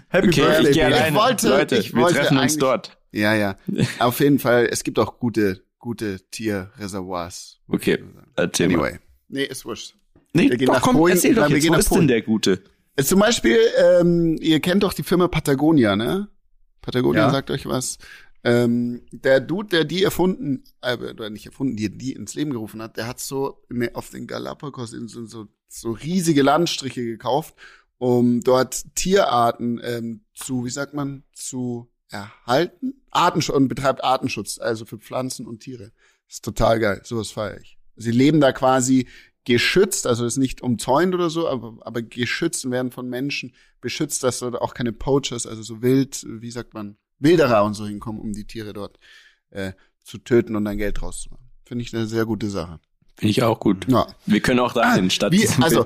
[0.08, 0.86] Happy Okay, Birthday, ich Bene.
[0.94, 1.16] alleine.
[1.16, 2.98] wollte- Leute, ich wir wollte treffen uns dort.
[3.12, 3.56] Ja, ja.
[3.98, 7.60] Auf jeden Fall, es gibt auch gute, gute Tierreservoirs.
[7.68, 8.00] Okay, ich
[8.36, 8.74] erzähl mal.
[8.74, 8.98] Anyway.
[9.28, 9.94] Nee, ist wurscht.
[10.32, 11.14] Nee, Wir gehen doch, nach komm, Polen.
[11.14, 12.08] erzähl doch wir jetzt, gehen wo ist denn Polen.
[12.08, 12.62] der Gute?
[12.98, 16.28] Äh, Zum Beispiel, ähm, ihr kennt doch die Firma Patagonia, ne?
[16.82, 17.30] Patagonia Ja.
[17.30, 17.98] sagt euch was.
[18.44, 22.80] Ähm, der Dude, der die erfunden, äh, oder nicht erfunden, die die ins Leben gerufen
[22.82, 27.54] hat, der hat so ne, auf den Galapagos-Inseln so, so riesige Landstriche gekauft,
[27.98, 32.94] um dort Tierarten ähm, zu, wie sagt man, zu erhalten.
[33.10, 35.92] Artenschutz und betreibt Artenschutz, also für Pflanzen und Tiere.
[36.28, 37.00] ist total geil.
[37.04, 37.78] Sowas feiere ich.
[37.96, 39.08] Sie leben da quasi
[39.48, 44.22] geschützt, also ist nicht umzäunt oder so, aber, aber geschützt und werden von Menschen beschützt,
[44.22, 48.20] dass dort auch keine Poachers, also so wild, wie sagt man, Wilderer und so hinkommen,
[48.20, 48.98] um die Tiere dort
[49.50, 49.72] äh,
[50.04, 51.48] zu töten und dann Geld draus zu machen.
[51.64, 52.78] Finde ich eine sehr gute Sache.
[53.16, 53.86] Finde ich auch gut.
[53.90, 54.06] Ja.
[54.26, 55.84] Wir können auch dahin, Ah, statt wie- also-.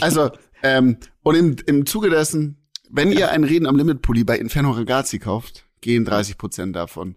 [0.00, 0.30] Also,
[0.62, 2.56] ähm, und im, im Zuge dessen,
[2.88, 7.14] wenn ihr einen Reden am Limit Pulli bei Inferno Ragazzi kauft, gehen 30 Prozent davon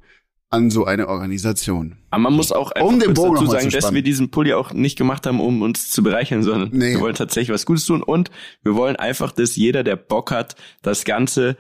[0.52, 1.98] an so eine Organisation.
[2.10, 4.74] Aber man muss auch einfach Um den Bogen dazu sagen, dass wir diesen Pulli auch
[4.74, 6.94] nicht gemacht haben, um uns zu bereichern, sondern Nee.
[6.94, 8.32] wir wollen tatsächlich was Gutes tun und
[8.64, 11.56] wir wollen einfach, dass jeder, der Bock hat, das Ganze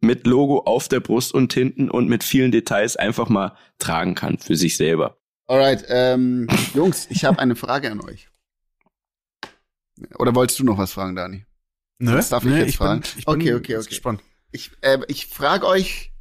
[0.00, 4.38] mit Logo auf der Brust und hinten und mit vielen Details einfach mal tragen kann
[4.38, 5.18] für sich selber.
[5.46, 8.28] Alright, ähm, Jungs, ich habe eine Frage an euch.
[10.18, 11.44] Oder wolltest du noch was fragen, Dani?
[11.98, 13.02] Nö, Das darf ich nee, jetzt ich fragen?
[13.02, 13.88] Bin, ich bin Okay, okay, okay.
[13.88, 14.22] gespannt.
[14.50, 16.12] Ich, äh, ich frage euch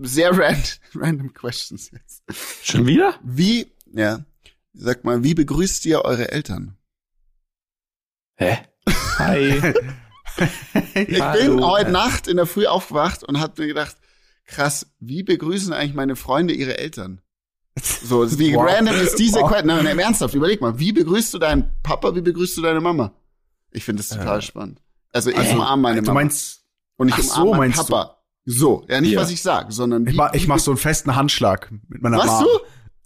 [0.00, 0.56] sehr ran
[0.94, 2.22] random questions jetzt.
[2.62, 3.14] Schon wieder?
[3.22, 4.24] Wie, ja,
[4.72, 6.76] sag mal, wie begrüßt ihr eure Eltern?
[8.36, 8.58] Hä?
[9.18, 9.74] Hi.
[10.94, 11.56] Ich Hallo.
[11.56, 13.96] bin heute Nacht in der Früh aufgewacht und hab mir gedacht,
[14.46, 17.20] krass, wie begrüßen eigentlich meine Freunde ihre Eltern?
[17.78, 18.66] So, wie wow.
[18.66, 19.48] random ist diese wow.
[19.48, 19.66] Question?
[19.66, 23.12] Nein, nein, ernsthaft, überleg mal, wie begrüßt du deinen Papa, wie begrüßt du deine Mama?
[23.70, 24.42] Ich finde das total äh.
[24.42, 24.80] spannend.
[25.12, 26.06] Also ich also, umarme meine Mama.
[26.06, 26.64] Du meinst,
[26.96, 28.04] und ich umarme so, meinen Papa.
[28.04, 28.19] Du?
[28.52, 29.20] So, ja, nicht ja.
[29.20, 32.16] was ich sag, sondern wie, ich mach, ich mach so einen festen Handschlag mit meiner
[32.16, 32.32] Mama.
[32.32, 32.48] Was du?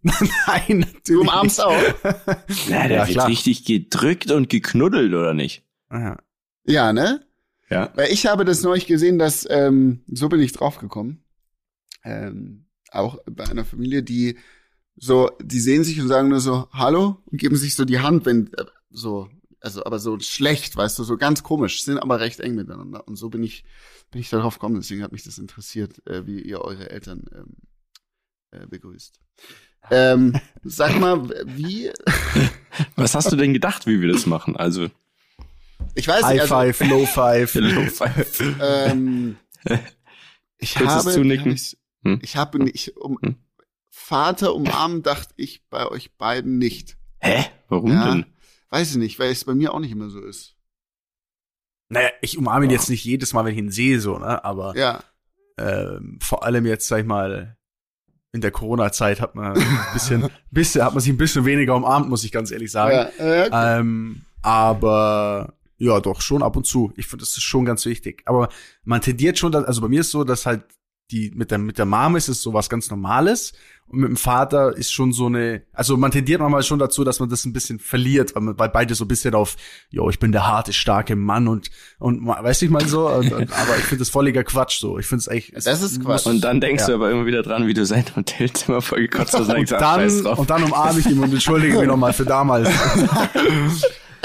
[0.46, 1.02] Nein, natürlich.
[1.04, 1.72] Du umarmst auch.
[2.68, 3.28] Ja, der ja, wird klar.
[3.28, 5.66] richtig gedrückt und geknuddelt, oder nicht?
[5.90, 6.16] Ja.
[6.64, 7.26] ja, ne?
[7.68, 7.92] Ja.
[7.94, 11.22] Weil ich habe das neulich gesehen, dass, ähm, so bin ich draufgekommen.
[12.04, 14.38] Ähm, auch bei einer Familie, die
[14.96, 18.24] so, die sehen sich und sagen nur so, hallo, und geben sich so die Hand,
[18.24, 19.28] wenn, äh, so,
[19.64, 23.08] also, aber so schlecht, weißt du, so ganz komisch, sind aber recht eng miteinander.
[23.08, 23.64] Und so bin ich,
[24.10, 27.56] bin ich darauf gekommen, deswegen hat mich das interessiert, äh, wie ihr eure Eltern ähm,
[28.50, 29.18] äh, begrüßt.
[29.90, 31.90] Ähm, sag mal, wie.
[32.96, 34.54] Was hast du denn gedacht, wie wir das machen?
[34.56, 34.90] Also.
[35.94, 36.24] Ich weiß nicht.
[36.24, 37.54] High also, Five, Low Five.
[37.54, 38.40] Low Five.
[38.60, 39.36] ähm,
[40.58, 41.52] ich habe, zunicken?
[41.52, 42.18] Ich, hm?
[42.22, 43.36] ich habe nicht, um, hm?
[43.90, 46.98] Vater umarmen dachte ich bei euch beiden nicht.
[47.18, 47.46] Hä?
[47.68, 48.26] Warum ja, denn?
[48.74, 50.56] Weiß ich nicht, weil es bei mir auch nicht immer so ist.
[51.90, 54.44] Naja, ich umarme ihn jetzt nicht jedes Mal, wenn ich ihn sehe, so, ne?
[54.44, 54.98] Aber ja.
[55.58, 57.56] ähm, vor allem jetzt, sag ich mal,
[58.32, 62.08] in der Corona-Zeit hat man ein bisschen, bisschen, hat man sich ein bisschen weniger umarmt,
[62.08, 62.96] muss ich ganz ehrlich sagen.
[62.96, 63.08] Ja,
[63.46, 63.48] okay.
[63.52, 66.92] ähm, aber ja, doch, schon ab und zu.
[66.96, 68.22] Ich finde, das ist schon ganz wichtig.
[68.26, 68.48] Aber
[68.82, 70.64] man tendiert schon, dass, also bei mir ist so, dass halt
[71.10, 73.52] die mit der mit der Mom ist es so was ganz Normales
[73.86, 77.20] und mit dem Vater ist schon so eine also man tendiert manchmal schon dazu dass
[77.20, 79.56] man das ein bisschen verliert weil, man, weil beide so ein bisschen auf
[79.90, 83.52] jo ich bin der harte starke Mann und und weiß ich mal so und, und,
[83.52, 84.98] aber ich finde das volliger Quatsch so.
[84.98, 86.26] Ich finde es eigentlich das ist Quatsch.
[86.26, 86.88] Und dann denkst ja.
[86.88, 90.64] du aber immer wieder dran wie du sein Hotelzimmer vollgekotzt hast und, dann, und dann
[90.64, 92.68] umarme ich ihn und entschuldige mich nochmal für damals.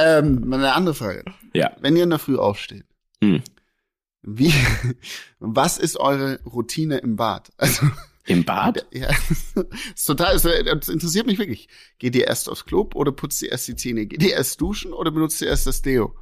[0.02, 1.26] Ähm, eine andere Frage.
[1.54, 1.72] Ja.
[1.82, 2.86] Wenn ihr in der Früh aufsteht
[3.22, 3.42] hm
[4.22, 4.54] wie,
[5.40, 7.50] was ist eure Routine im Bad?
[7.58, 7.88] Also,
[8.26, 8.86] Im Bad?
[8.94, 9.10] Ja,
[9.96, 11.68] ist total, das interessiert mich wirklich.
[11.98, 14.06] Geht ihr erst aufs Klo oder putzt ihr erst die Zähne?
[14.06, 16.16] Geht ihr erst duschen oder benutzt ihr erst das Deo?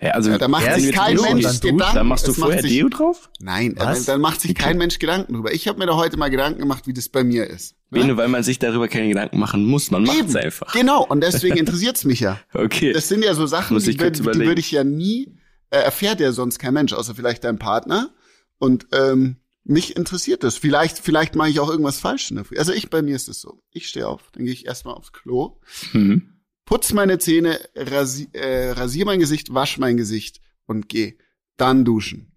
[0.00, 1.78] Ja, also ja, da macht sich kein Deo Mensch Gedanken.
[1.78, 3.30] Dann machst du vorher sich, Deo drauf?
[3.40, 4.04] Nein, Was?
[4.04, 5.52] dann macht sich kein Mensch Gedanken drüber.
[5.52, 7.74] Ich habe mir da heute mal Gedanken gemacht, wie das bei mir ist.
[7.90, 8.00] Ne?
[8.00, 10.72] Bene, weil man sich darüber keine Gedanken machen muss, man macht es einfach.
[10.72, 12.38] Genau, und deswegen interessiert's mich ja.
[12.52, 12.92] Okay.
[12.92, 15.37] Das sind ja so Sachen, die, die würde ich ja nie äh,
[15.70, 18.14] erfährt ja sonst kein Mensch, außer vielleicht dein Partner.
[18.58, 19.36] Und ähm,
[19.68, 20.56] mich interessiert das.
[20.56, 22.56] Vielleicht, vielleicht mache ich auch irgendwas falsch in der Früh.
[22.56, 23.62] Also ich, bei mir ist es so.
[23.70, 25.60] Ich stehe auf, dann gehe ich erstmal aufs Klo,
[25.92, 26.40] mhm.
[26.64, 31.16] putz meine Zähne, rasi äh, rasier mein Gesicht, wasch mein Gesicht und gehe
[31.56, 32.32] dann duschen.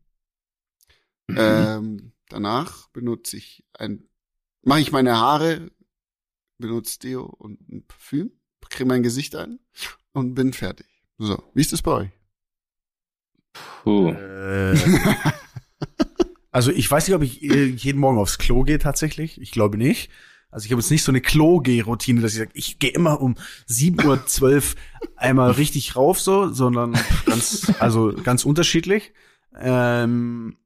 [1.27, 1.37] Mhm.
[1.37, 4.09] Ähm, danach benutze ich ein,
[4.61, 5.71] mache ich meine Haare,
[6.57, 8.31] benutze Deo und ein Parfüm,
[8.69, 9.59] creme mein Gesicht ein
[10.13, 10.87] und bin fertig.
[11.17, 12.20] So, wie ist das bei euch?
[13.83, 14.09] Puh.
[14.09, 14.77] Äh,
[16.51, 19.39] also ich weiß nicht, ob ich äh, jeden Morgen aufs Klo gehe tatsächlich.
[19.41, 20.09] Ich glaube nicht.
[20.51, 23.35] Also ich habe jetzt nicht so eine Klo-Geh-Routine, dass ich sage, ich gehe immer um
[23.69, 24.61] 7.12 Uhr
[25.15, 29.13] einmal richtig rauf so, sondern ganz, also ganz unterschiedlich.
[29.57, 30.57] Ähm,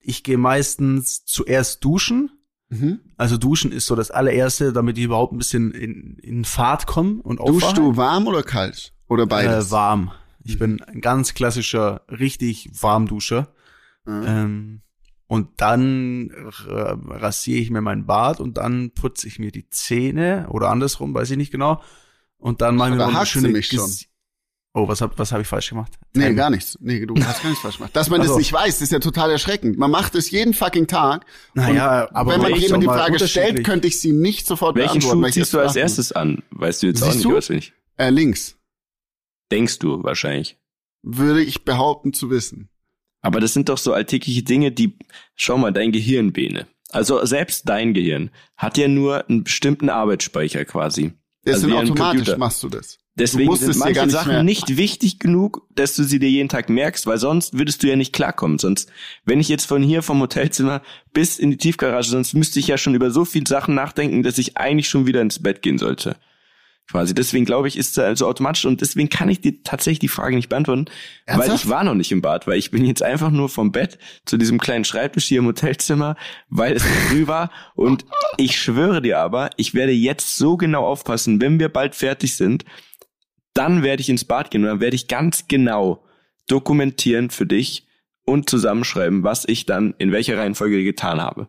[0.00, 2.30] ich gehe meistens zuerst duschen.
[2.68, 3.00] Mhm.
[3.16, 7.20] Also duschen ist so das allererste, damit ich überhaupt ein bisschen in, in Fahrt komme
[7.22, 7.60] und aufwache.
[7.60, 8.92] Duschst du warm oder kalt?
[9.08, 9.68] Oder beides?
[9.68, 10.12] Äh, warm.
[10.46, 13.48] Ich bin ein ganz klassischer, richtig Warmduscher.
[14.04, 14.24] Mhm.
[14.26, 14.80] Ähm,
[15.28, 16.30] und dann
[16.68, 21.32] rasiere ich mir meinen Bart und dann putze ich mir die Zähne oder andersrum, weiß
[21.32, 21.82] ich nicht genau.
[22.38, 23.90] Und dann mache ich mir noch eine schöne mich schon.
[24.72, 25.94] Oh, was hab, was hab ich falsch gemacht?
[26.12, 26.76] Nee, gar nichts.
[26.82, 27.96] Nee, du hast gar nichts falsch gemacht.
[27.96, 28.34] Dass man also.
[28.34, 29.78] das nicht weiß, ist ja total erschreckend.
[29.78, 31.24] Man macht es jeden fucking Tag.
[31.54, 35.22] Naja, aber wenn man jemand die Frage stellt, könnte ich sie nicht sofort Welchen beantworten.
[35.22, 36.42] Welchen Schuh ziehst du als erstes an?
[36.50, 37.72] Weißt du jetzt Siehst auch nicht, was ich?
[37.96, 38.55] Äh, links.
[39.50, 40.56] Denkst du wahrscheinlich.
[41.02, 42.68] Würde ich behaupten zu wissen.
[43.20, 44.98] Aber das sind doch so alltägliche Dinge, die,
[45.34, 46.66] schau mal, dein Gehirn, Bene.
[46.90, 51.12] Also selbst dein Gehirn hat ja nur einen bestimmten Arbeitsspeicher quasi.
[51.44, 52.98] Deswegen also automatisch machst du das.
[53.18, 54.42] Deswegen du sind manche nicht Sachen mehr.
[54.42, 57.96] nicht wichtig genug, dass du sie dir jeden Tag merkst, weil sonst würdest du ja
[57.96, 58.58] nicht klarkommen.
[58.58, 58.90] Sonst,
[59.24, 60.82] wenn ich jetzt von hier vom Hotelzimmer
[61.12, 64.38] bis in die Tiefgarage, sonst müsste ich ja schon über so viele Sachen nachdenken, dass
[64.38, 66.16] ich eigentlich schon wieder ins Bett gehen sollte
[66.90, 67.14] quasi.
[67.14, 70.36] Deswegen glaube ich, ist es also automatisch und deswegen kann ich dir tatsächlich die Frage
[70.36, 70.86] nicht beantworten,
[71.26, 71.48] Ernsthaft?
[71.48, 73.98] weil ich war noch nicht im Bad, weil ich bin jetzt einfach nur vom Bett
[74.24, 76.16] zu diesem kleinen Schreibtisch hier im Hotelzimmer,
[76.48, 78.04] weil es früh war und
[78.36, 82.64] ich schwöre dir aber, ich werde jetzt so genau aufpassen, wenn wir bald fertig sind,
[83.54, 86.04] dann werde ich ins Bad gehen und dann werde ich ganz genau
[86.46, 87.86] dokumentieren für dich
[88.24, 91.48] und zusammenschreiben, was ich dann in welcher Reihenfolge getan habe.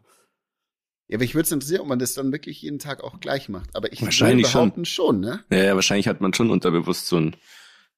[1.07, 3.47] Ja, aber ich würde es interessieren, ob man das dann wirklich jeden Tag auch gleich
[3.47, 3.75] macht.
[3.75, 5.05] Aber ich wahrscheinlich würde behaupten schon.
[5.05, 5.43] schon, ne?
[5.49, 7.35] Ja, ja, wahrscheinlich hat man schon unterbewusst so einen,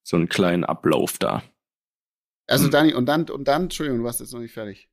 [0.04, 1.42] so einen kleinen Ablauf da.
[2.46, 2.72] Also hm.
[2.72, 4.90] Dani, und dann, und dann, Entschuldigung, du warst jetzt noch nicht fertig.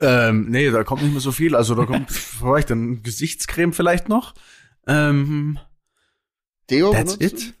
[0.00, 1.54] Ähm, nee, da kommt nicht mehr so viel.
[1.54, 4.34] Also da kommt vielleicht dann Gesichtscreme vielleicht noch.
[4.86, 5.58] Ähm,
[6.70, 7.54] Deo that's benutzt it.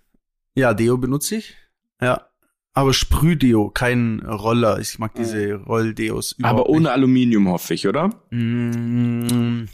[0.54, 1.56] Ja, Deo benutze ich.
[2.00, 2.28] Ja.
[2.76, 4.80] Aber Sprühdeo, kein Roller.
[4.80, 8.08] Ich mag diese Rolldeos überhaupt Aber ohne Aluminium, hoffe ich, oder?
[8.30, 9.32] nicht.
[9.32, 9.66] Mm,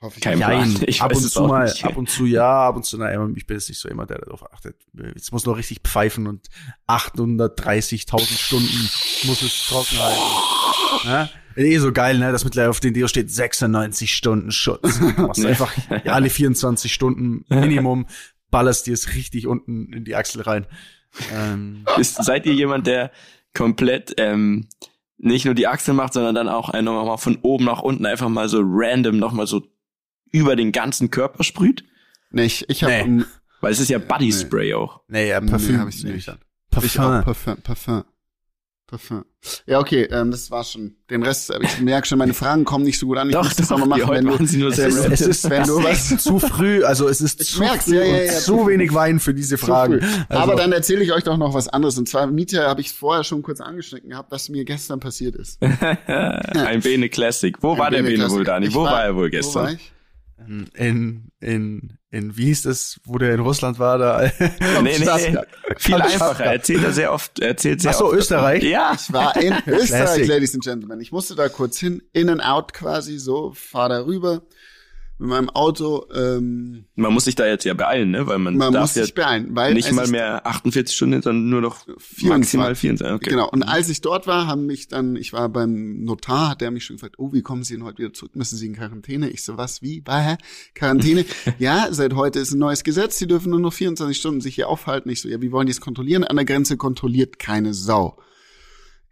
[0.00, 0.46] Hoffe ich Kein nicht.
[0.46, 0.72] Plan.
[0.72, 1.84] Nein, Ich ab weiß und es zu auch mal, nicht.
[1.84, 3.34] ab und zu ja, ab und zu nein.
[3.36, 4.76] Ich bin jetzt nicht so immer der, der darauf achtet.
[4.94, 6.46] Jetzt muss noch richtig pfeifen und
[6.86, 8.88] 830.000 Stunden
[9.24, 10.20] muss es trocken halten.
[11.04, 11.30] Ja?
[11.56, 14.98] Eh so geil, ne, dass mittlerweile auf den Deo steht 96 Stunden Schutz.
[15.16, 15.72] Du machst einfach
[16.06, 18.06] alle 24 Stunden Minimum,
[18.50, 20.66] ballerst dir es richtig unten in die Achsel rein.
[21.32, 23.10] Ähm, Ist, seid ihr jemand, der
[23.54, 24.68] komplett ähm,
[25.16, 28.28] nicht nur die Achsel macht, sondern dann auch einfach mal von oben nach unten einfach
[28.28, 29.66] mal so random nochmal so
[30.30, 31.84] über den ganzen Körper sprüht?
[32.30, 32.66] Nicht.
[32.68, 33.24] Ich habe Nee.
[33.60, 35.00] Weil es ist ja Body Spray auch.
[35.08, 36.28] nee, ja, Nee, Parfüm hab ich nehme nicht.
[36.28, 36.38] dann.
[36.84, 38.04] ich auch Parfum, Parfum.
[38.88, 39.22] Parfum.
[39.66, 40.96] Ja, okay, ähm, das war schon.
[41.10, 43.28] Den Rest, äh, ich merke schon, meine Fragen kommen nicht so gut an.
[43.28, 45.50] Ich Doch, muss das doch, aber machen, wenn du, sie nur Es ist, es ist
[45.50, 48.32] wenn du was zu früh, also es ist Ich zu merk's, früh ja, ja, ja,
[48.32, 50.00] zu wenig Wein für diese Fragen.
[50.30, 51.98] Also, Aber dann erzähle ich euch doch noch was anderes.
[51.98, 55.62] Und zwar, Mietja habe ich vorher schon kurz angeschnitten gehabt, was mir gestern passiert ist.
[56.06, 57.54] Ein Bene Classic.
[57.62, 58.72] Wo war der Bene wohl, Dani?
[58.72, 59.78] Wo war- war er wohl gestern?
[60.74, 64.30] In, in, in, wie hieß das, wo der in Russland war, da?
[64.82, 65.38] Nee, nee,
[65.76, 66.44] viel einfacher.
[66.44, 68.14] Er erzählt er sehr oft, er erzählt sehr Ach so, oft.
[68.14, 68.62] Österreich?
[68.62, 68.92] Ja.
[68.94, 70.26] Ich war in Österreich.
[70.26, 71.00] Ladies and Gentlemen.
[71.00, 74.42] Ich musste da kurz hin, in and out quasi, so, fahr da rüber
[75.18, 76.06] mit meinem Auto.
[76.14, 78.26] Ähm, Man muss sich da jetzt ja beeilen, ne?
[78.26, 81.60] Weil man, man darf muss sich beeilen, weil nicht mal mehr 48 Stunden, sondern nur
[81.60, 82.28] noch 24.
[82.28, 83.14] maximal 24.
[83.16, 83.30] Okay.
[83.30, 83.48] Genau.
[83.50, 86.84] Und als ich dort war, haben mich dann, ich war beim Notar, hat der mich
[86.84, 88.36] schon gefragt, oh, wie kommen Sie denn heute wieder zurück?
[88.36, 89.28] Müssen Sie in Quarantäne?
[89.30, 90.00] Ich so, was, wie?
[90.00, 90.38] Bah?
[90.74, 91.24] Quarantäne?
[91.58, 94.68] ja, seit heute ist ein neues Gesetz, Sie dürfen nur noch 24 Stunden sich hier
[94.68, 95.10] aufhalten.
[95.10, 96.24] Ich so, ja, wie wollen die es kontrollieren?
[96.24, 98.18] An der Grenze kontrolliert keine Sau.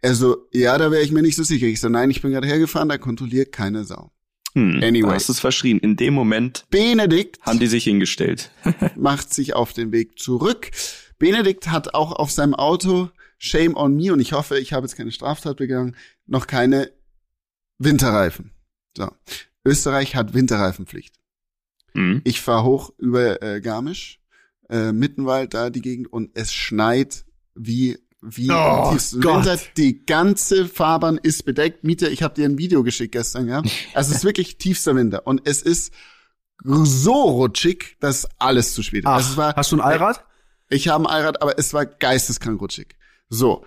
[0.01, 1.65] Er so, ja, da wäre ich mir nicht so sicher.
[1.65, 4.11] Ich so, nein, ich bin gerade hergefahren, da kontrolliert keine Sau.
[4.57, 5.01] Hm, Anyway.
[5.01, 5.77] Du hast es verschrien.
[5.77, 8.49] In dem Moment Benedikt haben die sich hingestellt.
[8.95, 10.71] macht sich auf den Weg zurück.
[11.19, 14.95] Benedikt hat auch auf seinem Auto Shame on me und ich hoffe, ich habe jetzt
[14.95, 15.95] keine Straftat begangen,
[16.25, 16.91] noch keine
[17.77, 18.49] Winterreifen.
[18.97, 19.11] So.
[19.63, 21.13] Österreich hat Winterreifenpflicht.
[21.93, 22.21] Hm.
[22.23, 24.19] Ich fahre hoch über äh, Garmisch,
[24.69, 29.45] äh, Mittenwald, da die Gegend und es schneit wie wie Oh Gott.
[29.45, 29.59] Winter.
[29.77, 31.83] Die ganze Fahrbahn ist bedeckt.
[31.83, 33.61] Mieter, ich habe dir ein Video geschickt gestern, ja.
[33.93, 35.93] Also es ist wirklich tiefster Winter und es ist
[36.63, 39.07] so rutschig, dass alles zu spät ist.
[39.07, 40.25] Ach, also war, hast du ein Allrad?
[40.69, 42.95] ich habe ein Allrad, aber es war geisteskrank rutschig.
[43.29, 43.65] So.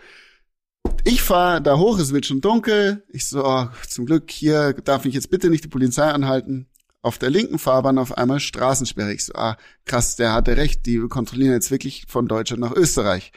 [1.05, 3.05] Ich fahre da hoch, es wird schon dunkel.
[3.09, 6.69] Ich so, oh, zum Glück, hier darf mich jetzt bitte nicht die Polizei anhalten.
[7.03, 9.13] Auf der linken Fahrbahn auf einmal Straßensperre.
[9.13, 13.33] Ich so, ah, krass, der hatte recht, die kontrollieren jetzt wirklich von Deutschland nach Österreich.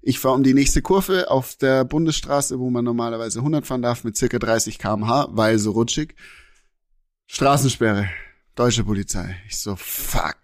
[0.00, 4.04] Ich fahre um die nächste Kurve auf der Bundesstraße, wo man normalerweise 100 fahren darf,
[4.04, 6.14] mit circa 30 kmh, weil so rutschig.
[7.26, 8.08] Straßensperre.
[8.54, 9.36] Deutsche Polizei.
[9.48, 10.38] Ich so, fuck.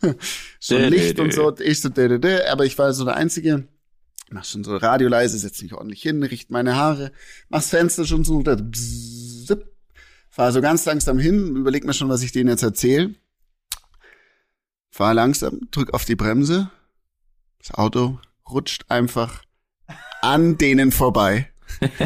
[0.60, 1.56] so Licht und so.
[1.58, 2.46] Ich so, dä, dä, dä.
[2.46, 3.66] aber ich war so der Einzige.
[4.30, 7.12] Mach schon so Radio leise, setz mich ordentlich hin, richt meine Haare,
[7.50, 9.70] mach's Fenster schon so, zipp.
[10.30, 13.14] fahr so ganz langsam hin, überleg mir schon, was ich denen jetzt erzähle.
[14.88, 16.70] Fahr langsam, drück auf die Bremse.
[17.58, 18.18] Das Auto
[18.50, 19.42] rutscht einfach
[20.22, 21.48] an denen vorbei.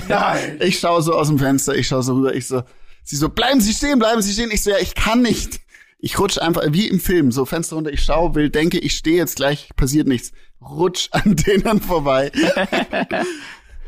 [0.08, 0.58] Nein.
[0.60, 2.62] Ich schaue so aus dem Fenster, ich schaue so rüber, ich so,
[3.02, 4.50] sie so, bleiben Sie stehen, bleiben Sie stehen.
[4.50, 5.60] Ich so, ja, ich kann nicht.
[5.98, 9.16] Ich rutsch einfach, wie im Film, so Fenster runter, ich schaue, will, denke, ich stehe
[9.16, 10.32] jetzt gleich, passiert nichts.
[10.60, 12.30] Rutsch an denen vorbei.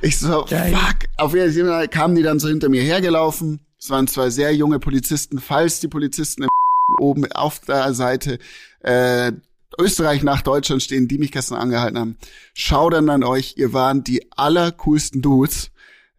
[0.01, 0.74] ich so, Geil.
[0.74, 1.09] fuck.
[1.16, 3.61] Auf jeden Fall kamen die dann so hinter mir hergelaufen.
[3.78, 6.49] Es waren zwei sehr junge Polizisten, falls die Polizisten im
[6.99, 8.38] oben auf der Seite
[8.80, 9.32] äh,
[9.79, 12.16] Österreich nach Deutschland stehen, die mich gestern angehalten haben.
[12.55, 15.71] Schaudern an euch, ihr waren die allercoolsten Dudes.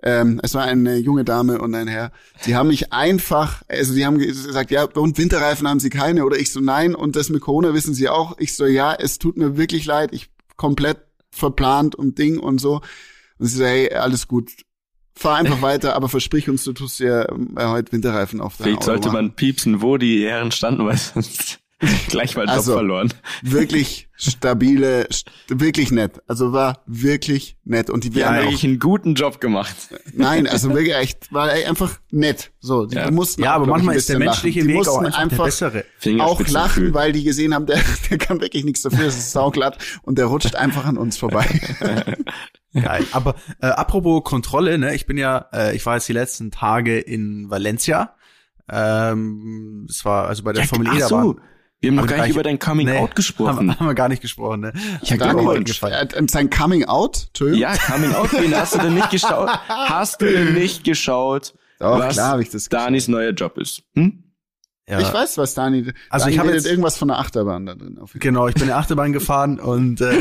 [0.01, 2.11] Ähm, es war eine junge Dame und ein Herr.
[2.45, 6.25] Die haben mich einfach, also die haben gesagt, ja, und Winterreifen haben sie keine.
[6.25, 8.37] Oder ich so, nein, und das mit Corona wissen sie auch.
[8.39, 10.99] Ich so, ja, es tut mir wirklich leid, ich komplett
[11.31, 12.81] verplant und Ding und so.
[13.39, 14.51] Und sie so, hey, alles gut.
[15.15, 17.27] Fahr einfach weiter, aber versprich uns, du tust dir
[17.57, 19.25] äh, heute Winterreifen auf dein Vielleicht Auto sollte machen.
[19.25, 21.59] man piepsen, wo die Herren standen, weil sonst
[22.09, 23.13] gleich mal Job Also, verloren.
[23.41, 26.21] wirklich stabile, st wirklich nett.
[26.27, 27.89] Also war wirklich nett.
[27.89, 29.75] Und die werden eigentlich einen guten Job gemacht.
[30.13, 32.51] nein, also wirklich echt, war einfach nett.
[32.59, 33.09] So, die Ja.
[33.11, 34.67] mussten Ja, auch, aber manchmal ist der menschliche lachen.
[34.69, 35.85] Die Weg auch mussten einfach, der bessere.
[36.21, 39.77] auch lachen, weil die gesehen haben, der, der kann wirklich nichts dafür, es ist sauglatt
[40.01, 41.45] und der rutscht einfach an uns vorbei.
[42.73, 43.05] Geil.
[43.13, 46.99] Aber äh, apropos Kontrolle, ne, ich bin ja, äh, ich war jetzt die letzten Tage
[46.99, 48.15] in Valencia.
[48.69, 51.41] Ähm, es war also bei der Formel E ach da so, waren-
[51.81, 53.69] wir haben noch gar nicht über dein Coming Nee, Out gesprochen.
[53.69, 54.73] Haben, haben wir gar nicht gesprochen, ne?
[55.01, 55.93] Ich hab wollte gefallen.
[55.93, 57.61] Er hat sein Coming Out, Entschuldigung.
[57.61, 59.49] Ja, Coming Out, wen hast du denn nicht geschaut?
[59.67, 61.53] Hast du denn nicht geschaut?
[61.79, 63.83] Doch, was klar ich das Danis neuer Job ist.
[63.95, 64.23] Hm?
[64.89, 64.99] Ja.
[64.99, 65.91] Ich weiß, was Dani.
[66.09, 67.99] Also Dani ich habe jetzt irgendwas von der Achterbahn da drin.
[68.15, 70.17] genau, ich bin der Achterbahn gefahren und äh,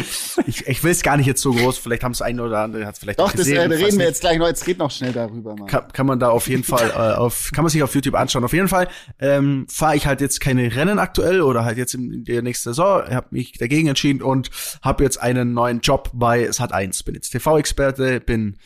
[0.47, 1.79] ich, ich will es gar nicht jetzt so groß.
[1.79, 4.21] Vielleicht haben es ein oder andere hat vielleicht Doch, gesehen, das äh, reden wir jetzt
[4.21, 4.47] gleich noch.
[4.47, 5.57] Jetzt geht noch schnell darüber.
[5.57, 5.67] Mann.
[5.69, 8.45] Kann, kann man da auf jeden Fall äh, auf kann man sich auf YouTube anschauen.
[8.45, 8.89] Auf jeden Fall
[9.19, 13.05] ähm, fahre ich halt jetzt keine Rennen aktuell oder halt jetzt in der nächsten Saison.
[13.09, 14.51] Ich habe mich dagegen entschieden und
[14.83, 17.03] habe jetzt einen neuen Job bei Es hat eins.
[17.03, 18.59] Bin jetzt TV-Experte, bin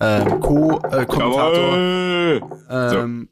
[0.00, 1.76] ähm, Co-Kommentator.
[1.76, 2.40] Äh,
[2.70, 3.28] ähm, so und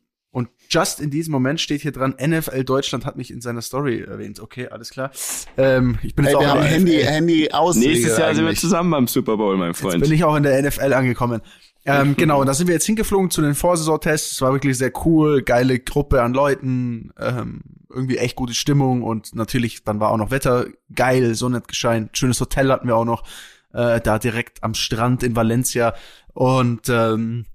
[0.70, 4.40] just in diesem Moment steht hier dran, NFL Deutschland hat mich in seiner Story erwähnt.
[4.40, 5.10] Okay, alles klar.
[5.56, 7.76] Ähm, ich bin jetzt hey, auch wir haben Handy, Handy aus.
[7.76, 9.94] Nächstes Jahr sind wir zusammen beim Super Bowl, mein Freund.
[9.94, 11.42] Jetzt bin ich auch in der NFL angekommen.
[11.84, 14.32] Ähm, genau, und da sind wir jetzt hingeflogen zu den Vorsaisontests.
[14.32, 19.34] Es war wirklich sehr cool, geile Gruppe an Leuten, ähm, irgendwie echt gute Stimmung und
[19.34, 23.04] natürlich, dann war auch noch Wetter geil, Sonne hat gescheint, schönes Hotel hatten wir auch
[23.04, 23.24] noch,
[23.72, 25.94] äh, da direkt am Strand in Valencia
[26.32, 27.46] und ähm,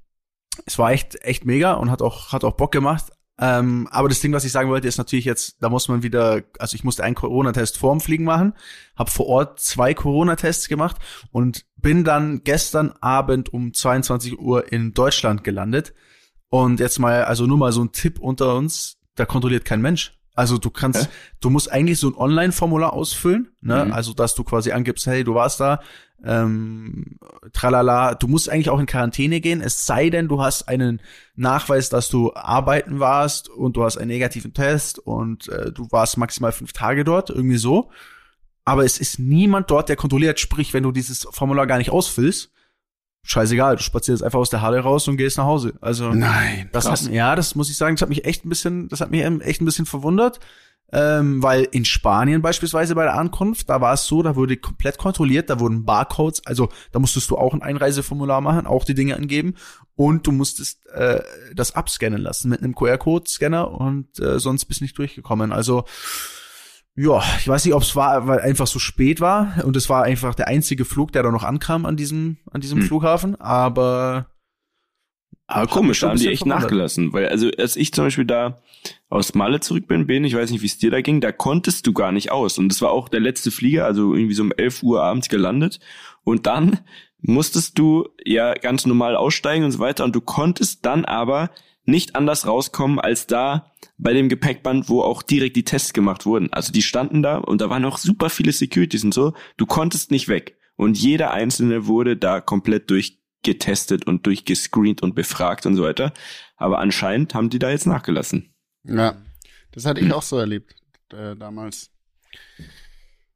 [0.65, 3.11] es war echt, echt mega und hat auch, hat auch Bock gemacht.
[3.37, 6.43] Ähm, aber das Ding, was ich sagen wollte, ist natürlich jetzt, da muss man wieder,
[6.57, 8.53] also ich musste einen Corona-Test vorm Fliegen machen,
[8.95, 10.97] habe vor Ort zwei Corona-Tests gemacht
[11.31, 15.93] und bin dann gestern Abend um 22 Uhr in Deutschland gelandet.
[16.49, 20.17] Und jetzt mal, also nur mal so ein Tipp unter uns, da kontrolliert kein Mensch.
[20.33, 21.09] Also du kannst, Hä?
[21.41, 23.85] du musst eigentlich so ein Online-Formular ausfüllen, ne?
[23.85, 23.93] Mhm.
[23.93, 25.81] Also dass du quasi angibst, hey, du warst da,
[26.23, 27.17] ähm,
[27.53, 31.01] tralala, du musst eigentlich auch in Quarantäne gehen, es sei denn, du hast einen
[31.35, 36.17] Nachweis, dass du arbeiten warst und du hast einen negativen Test und äh, du warst
[36.17, 37.91] maximal fünf Tage dort, irgendwie so.
[38.63, 42.51] Aber es ist niemand dort, der kontrolliert, sprich, wenn du dieses Formular gar nicht ausfüllst,
[43.21, 45.73] scheißegal, du spazierst einfach aus der Halle raus und gehst nach Hause.
[45.81, 47.05] Also nein, das krass.
[47.05, 49.23] hat ja, das muss ich sagen, das hat mich echt ein bisschen, das hat mich
[49.23, 50.39] echt ein bisschen verwundert,
[50.95, 54.97] ähm, weil in Spanien beispielsweise bei der Ankunft, da war es so, da wurde komplett
[54.97, 59.17] kontrolliert, da wurden Barcodes, also da musstest du auch ein Einreiseformular machen, auch die Dinge
[59.17, 59.55] angeben
[59.95, 61.21] und du musstest äh,
[61.53, 65.51] das abscannen lassen mit einem QR-Code-Scanner und äh, sonst bist nicht durchgekommen.
[65.51, 65.83] Also
[66.95, 70.03] ja, ich weiß nicht, ob es war, weil einfach so spät war und es war
[70.03, 72.87] einfach der einzige Flug, der da noch ankam an diesem an diesem hm.
[72.87, 74.27] Flughafen, aber
[75.47, 76.63] aber komisch, da haben die echt verwundert.
[76.63, 78.61] nachgelassen, weil also als ich zum Beispiel da
[79.09, 81.85] aus Malle zurück bin, bin, ich weiß nicht, wie es dir da ging, da konntest
[81.85, 84.51] du gar nicht aus und das war auch der letzte Flieger, also irgendwie so um
[84.51, 85.79] 11 Uhr abends gelandet
[86.23, 86.79] und dann
[87.21, 91.51] musstest du ja ganz normal aussteigen und so weiter und du konntest dann aber
[91.85, 96.51] nicht anders rauskommen als da bei dem Gepäckband, wo auch direkt die Tests gemacht wurden.
[96.51, 99.33] Also die standen da und da waren auch super viele Securities und so.
[99.57, 100.57] Du konntest nicht weg.
[100.75, 102.89] Und jeder einzelne wurde da komplett
[103.45, 106.13] durchgetestet und durchgescreent und befragt und so weiter.
[106.57, 108.53] Aber anscheinend haben die da jetzt nachgelassen.
[108.83, 109.17] Ja,
[109.71, 110.75] das hatte ich auch so erlebt
[111.13, 111.91] äh, damals.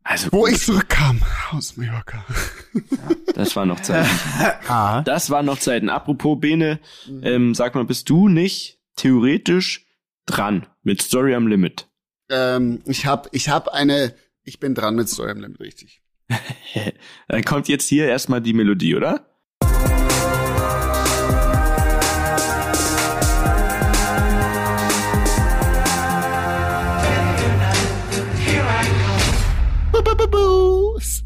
[0.04, 2.26] Also wo ich zurückkam aus Mallorca.
[2.74, 4.10] Ja, das war noch Zeiten.
[4.68, 5.02] ah.
[5.04, 5.90] Das waren noch Zeiten.
[5.90, 6.80] Apropos Bene,
[7.22, 9.86] ähm, sag mal, bist du nicht theoretisch
[10.26, 11.88] dran mit Story am Limit?
[12.30, 16.02] Ähm, ich hab, ich hab eine, ich bin dran mit Story am Limit, richtig.
[17.28, 19.29] Dann kommt jetzt hier erstmal die Melodie, oder?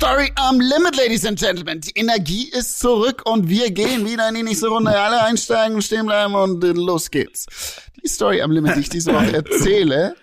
[0.03, 1.79] Story am Limit, Ladies and Gentlemen.
[1.79, 4.91] Die Energie ist zurück und wir gehen wieder in die nächste Runde.
[4.91, 7.45] Alle einsteigen, stehen bleiben und los geht's.
[8.03, 10.15] Die Story am Limit, die ich diese Woche erzähle,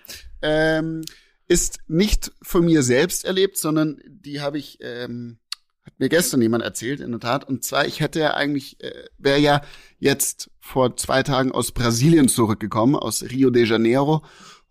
[0.43, 1.01] ähm,
[1.47, 5.39] ist nicht von mir selbst erlebt, sondern die habe ich, ähm,
[5.83, 7.49] hat mir gestern jemand erzählt, in der Tat.
[7.49, 9.63] Und zwar, ich hätte ja eigentlich, äh, wäre ja
[9.97, 14.23] jetzt vor zwei Tagen aus Brasilien zurückgekommen, aus Rio de Janeiro.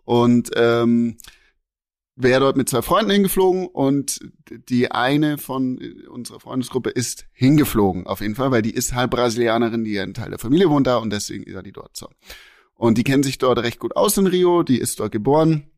[0.05, 1.17] Und ähm,
[2.17, 8.21] wäre dort mit zwei Freunden hingeflogen und die eine von unserer Freundesgruppe ist hingeflogen, auf
[8.21, 10.97] jeden Fall, weil die ist halb Brasilianerin, die ja ein Teil der Familie wohnt da
[10.97, 12.09] und deswegen ist er die dort so.
[12.75, 15.71] Und die kennen sich dort recht gut aus in Rio, die ist dort geboren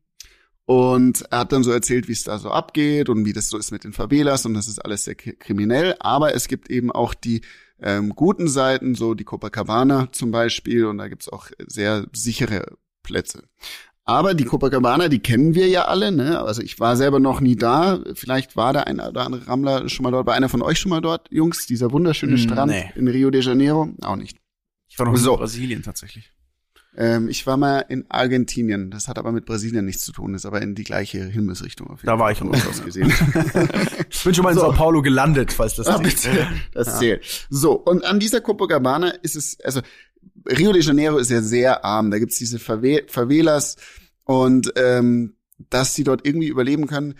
[0.65, 3.57] und er hat dann so erzählt, wie es da so abgeht und wie das so
[3.57, 7.13] ist mit den Favelas und das ist alles sehr kriminell, aber es gibt eben auch
[7.13, 7.41] die
[7.81, 13.43] ähm, guten Seiten, so die Copacabana zum Beispiel und da gibt's auch sehr sichere Plätze.
[14.05, 16.41] Aber die Copacabana, die kennen wir ja alle, ne?
[16.41, 17.99] Also ich war selber noch nie da.
[18.15, 20.27] Vielleicht war da ein oder andere Rammler schon mal dort.
[20.27, 21.65] War einer von euch schon mal dort, Jungs?
[21.67, 22.91] Dieser wunderschöne Strand nee.
[22.95, 23.89] in Rio de Janeiro?
[24.01, 24.37] Auch nicht.
[24.89, 25.33] Ich war noch so.
[25.33, 26.33] in Brasilien tatsächlich.
[26.95, 28.91] Ähm, ich war mal in Argentinien.
[28.91, 31.89] Das hat aber mit Brasilien nichts zu tun, ist aber in die gleiche Himmelsrichtung.
[31.89, 33.11] Auf jeden da war ich auch aus gesehen.
[34.09, 34.61] ich bin schon mal in so.
[34.61, 36.47] Sao Paulo gelandet, falls das ah, zählt.
[36.73, 36.99] Das ja.
[36.99, 37.47] zählt.
[37.49, 39.81] So, und an dieser Copacabana ist es, also
[40.45, 42.11] Rio de Janeiro ist ja sehr arm.
[42.11, 43.77] Da gibt's diese Favelas
[44.23, 45.35] und ähm,
[45.69, 47.15] dass sie dort irgendwie überleben können,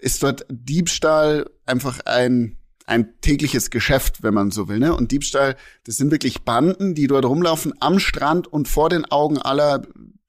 [0.00, 4.78] ist dort Diebstahl einfach ein ein tägliches Geschäft, wenn man so will.
[4.78, 4.94] Ne?
[4.94, 9.38] Und Diebstahl, das sind wirklich Banden, die dort rumlaufen am Strand und vor den Augen
[9.38, 9.82] aller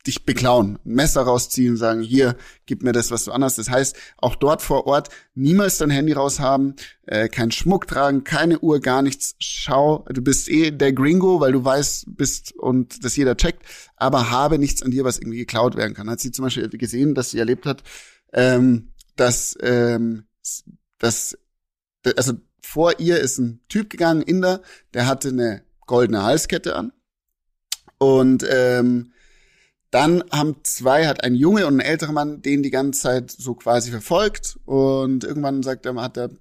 [0.07, 2.35] dich beklauen, ein Messer rausziehen, sagen, hier,
[2.65, 3.55] gib mir das, was du anders.
[3.55, 8.59] Das heißt, auch dort vor Ort niemals dein Handy raushaben, äh, kein Schmuck tragen, keine
[8.59, 9.35] Uhr, gar nichts.
[9.39, 13.63] Schau, du bist eh der Gringo, weil du weißt bist und das jeder checkt,
[13.95, 16.09] aber habe nichts an dir, was irgendwie geklaut werden kann.
[16.09, 17.83] Hat sie zum Beispiel gesehen, dass sie erlebt hat,
[18.33, 20.25] ähm, dass, ähm,
[20.97, 21.37] dass,
[22.15, 24.61] also vor ihr ist ein Typ gegangen, Inder,
[24.93, 26.91] der hatte eine goldene Halskette an.
[27.97, 29.11] Und ähm,
[29.91, 33.53] dann haben zwei, hat ein Junge und ein älterer Mann den die ganze Zeit so
[33.53, 34.59] quasi verfolgt.
[34.65, 36.31] Und irgendwann sagt er, hat der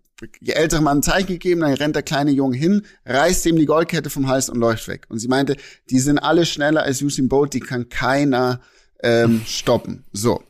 [0.46, 4.10] ältere Mann ein Zeichen gegeben, dann rennt der kleine Junge hin, reißt ihm die Goldkette
[4.10, 5.06] vom Hals und läuft weg.
[5.08, 5.56] Und sie meinte,
[5.90, 8.60] die sind alle schneller als Usain Bolt, die kann keiner
[9.02, 10.04] ähm, stoppen.
[10.12, 10.42] So.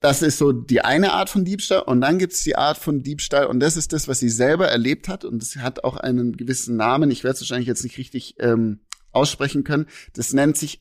[0.00, 1.82] Das ist so die eine Art von Diebstahl.
[1.82, 3.46] Und dann gibt's die Art von Diebstahl.
[3.46, 5.26] Und das ist das, was sie selber erlebt hat.
[5.26, 7.10] Und es hat auch einen gewissen Namen.
[7.10, 8.80] Ich werde es wahrscheinlich jetzt nicht richtig ähm,
[9.12, 9.86] aussprechen können.
[10.14, 10.80] Das nennt sich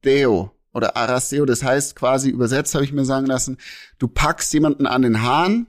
[0.00, 1.46] Arasteo oder Arasteo.
[1.46, 3.58] Das heißt quasi übersetzt, habe ich mir sagen lassen,
[3.98, 5.66] du packst jemanden an den Haaren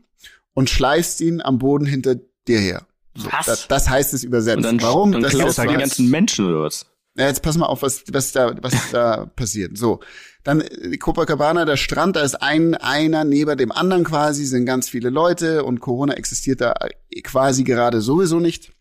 [0.53, 2.15] und schleifst ihn am Boden hinter
[2.47, 2.87] dir her.
[3.15, 3.45] So, Was?
[3.45, 4.57] Das, das heißt es übersetzt.
[4.57, 5.11] Und dann, Warum?
[5.11, 6.85] Dann das klaust ist du die ganzen Menschen oder was?
[7.17, 9.77] ja, jetzt pass mal auf, was, was da, was da passiert.
[9.77, 9.99] So.
[10.43, 14.87] Dann äh, Copacabana, der Strand, da ist ein, einer neben dem anderen quasi, sind ganz
[14.89, 18.71] viele Leute und Corona existiert da äh, quasi gerade sowieso nicht.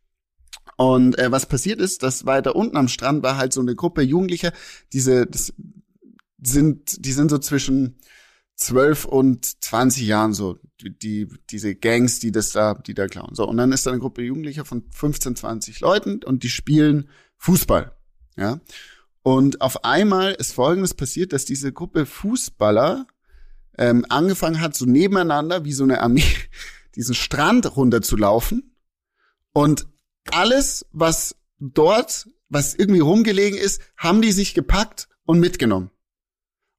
[0.81, 4.01] Und äh, was passiert ist, dass weiter unten am Strand war halt so eine Gruppe
[4.01, 4.51] Jugendlicher,
[4.95, 5.53] diese, das
[6.43, 7.99] sind, die sind so zwischen
[8.57, 13.35] 12 und 20 Jahren so, die, diese Gangs, die das da, die da klauen.
[13.35, 17.11] So, und dann ist da eine Gruppe Jugendlicher von 15, 20 Leuten und die spielen
[17.37, 17.95] Fußball.
[18.39, 18.59] Ja.
[19.21, 23.07] Und auf einmal ist Folgendes passiert, dass diese Gruppe Fußballer
[23.77, 26.25] ähm, angefangen hat, so nebeneinander wie so eine Armee
[26.97, 28.75] diesen Strand runterzulaufen
[29.53, 29.90] und
[30.33, 35.91] alles, was dort, was irgendwie rumgelegen ist, haben die sich gepackt und mitgenommen.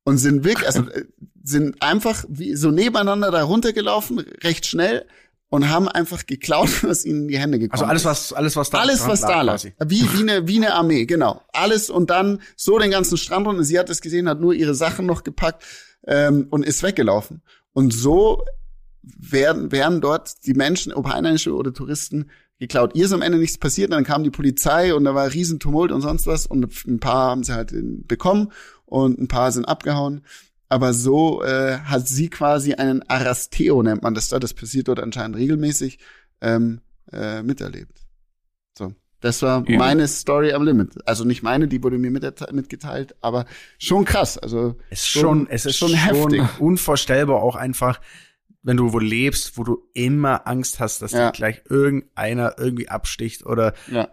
[0.04, 1.06] Und sind wirklich, also äh,
[1.44, 5.06] sind einfach wie so nebeneinander da runtergelaufen, recht schnell,
[5.52, 8.06] und haben einfach geklaut, was ihnen in die Hände gekommen Also alles, ist.
[8.06, 9.54] was, alles, was da am Alles, was da lag.
[9.54, 9.74] quasi.
[9.86, 11.42] Wie, wie, eine, wie eine Armee, genau.
[11.52, 13.64] Alles und dann so den ganzen Strand runter.
[13.64, 15.64] Sie hat es gesehen, hat nur ihre Sachen noch gepackt
[16.08, 17.42] ähm, und ist weggelaufen.
[17.74, 18.44] Und so
[19.04, 22.30] werden, werden dort die Menschen, ob Einheimische oder Touristen,
[22.62, 22.91] geklaut.
[22.93, 25.91] Ihr ist am Ende nichts passiert, dann kam die Polizei und da war riesen Tumult
[25.91, 27.74] und sonst was und ein paar haben sie halt
[28.07, 28.51] bekommen
[28.86, 30.22] und ein paar sind abgehauen.
[30.70, 34.99] Aber so äh, hat sie quasi einen Arasteo, nennt man das da, das passiert dort
[34.99, 35.97] anscheinend regelmäßig,
[36.39, 36.82] ähm,
[37.12, 37.97] äh, miterlebt.
[38.78, 39.78] So, das war Übel.
[39.78, 40.95] meine Story am Limit.
[41.07, 43.45] Also nicht meine, die wurde mir mit, mitgeteilt, aber
[43.80, 44.38] schon krass.
[44.38, 46.43] Also Es ist schon, es ist schon, heftig.
[46.59, 47.99] unvorstellbar auch einfach,
[48.64, 51.32] wenn du wo lebst, wo du immer Angst hast, dass Ja.
[51.32, 54.03] dir gleich irgendeiner irgendwie absticht oder Ja.
[54.03, 54.07] äh,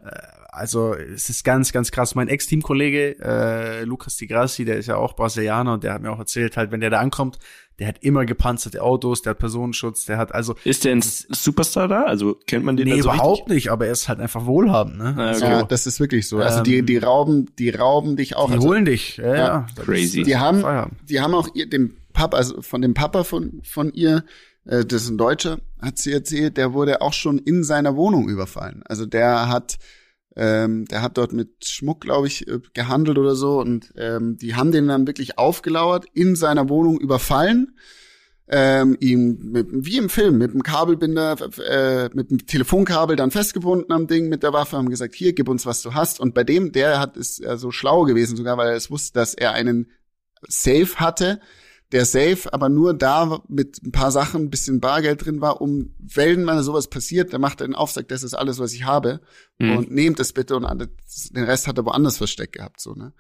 [0.51, 2.14] also es ist ganz, ganz krass.
[2.16, 6.11] Mein Ex-Teamkollege äh, Lucas Di Grassi, der ist ja auch Brasilianer und der hat mir
[6.11, 7.38] auch erzählt, halt, wenn der da ankommt,
[7.78, 11.86] der hat immer gepanzerte Autos, der hat Personenschutz, der hat also Ist der ein Superstar
[11.86, 12.05] da?
[12.05, 13.55] Also kennt man den nee, da so überhaupt richtig?
[13.55, 15.14] nicht, aber er ist halt einfach wohlhabend, ne?
[15.16, 15.44] Ah, Also.
[15.44, 16.38] Ja, das ist wirklich so.
[16.38, 18.49] Also die, Ähm, die rauben, die rauben dich auch.
[18.49, 19.66] die Also holen dich, ja, ja.
[19.76, 20.20] Das Crazy.
[20.22, 20.64] ist- die haben,
[21.09, 24.24] die haben auch ihr, dem Papa, also von dem Papa von, von ihr,
[24.64, 28.28] äh, das ist ein Deutscher, hat sie erzählt, der wurde auch schon in seiner Wohnung
[28.28, 28.82] überfallen.
[28.86, 29.78] Also der hat,
[30.34, 34.56] ähm, der hat dort mit Schmuck, glaube ich, äh, gehandelt oder so und ähm, die
[34.56, 37.78] haben den dann wirklich aufgelauert, in seiner Wohnung überfallen,
[38.48, 41.36] ähm, ihn mit, wie im Film mit dem Kabelbinder,
[41.70, 45.48] äh, mit dem Telefonkabel dann festgebunden am Ding mit der Waffe, haben gesagt, hier, gib
[45.48, 46.18] uns, was du hast.
[46.18, 49.12] Und bei dem, der hat ist ja so schlau gewesen sogar, weil er es wusste,
[49.12, 49.92] dass er einen
[50.48, 51.40] Safe hatte,
[51.93, 55.95] der Safe aber nur da mit ein paar Sachen, ein bisschen Bargeld drin war, um,
[55.99, 59.20] wenn mal sowas passiert, dann macht er den Aufsag, das ist alles, was ich habe
[59.59, 59.76] Mhm.
[59.76, 60.89] und nehmt es bitte und alles-
[61.34, 63.12] den Rest hat er woanders versteckt gehabt, so, ne?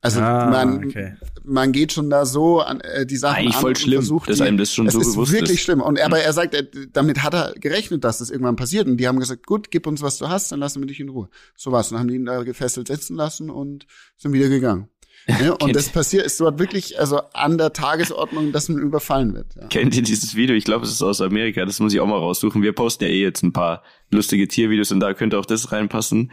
[0.00, 1.14] Also Ah, man, okay.
[1.44, 4.28] man geht schon da so an äh, die Sachen Eigentlich an voll und schlimm, versucht
[4.28, 5.60] dass die, einem das schon es so ist bewusst wirklich ist.
[5.60, 5.80] schlimm.
[5.80, 8.86] Und aber er sagt, er, damit hat er gerechnet, dass das irgendwann passiert.
[8.86, 11.08] Und die haben gesagt, gut, gib uns, was du hast, dann lassen wir dich in
[11.08, 11.28] Ruhe.
[11.56, 11.86] So war's.
[11.90, 13.86] Und dann haben die ihn da gefesselt sitzen lassen und
[14.18, 14.88] sind wieder gegangen.
[15.26, 19.46] Ja, und das passiert, ist dort wirklich also an der Tagesordnung, dass man überfallen wird.
[19.56, 19.66] Ja.
[19.68, 20.54] Kennt ihr dieses Video?
[20.54, 21.64] Ich glaube, es ist aus Amerika.
[21.64, 22.62] Das muss ich auch mal raussuchen.
[22.62, 26.30] Wir posten ja eh jetzt ein paar lustige Tiervideos und da könnte auch das reinpassen.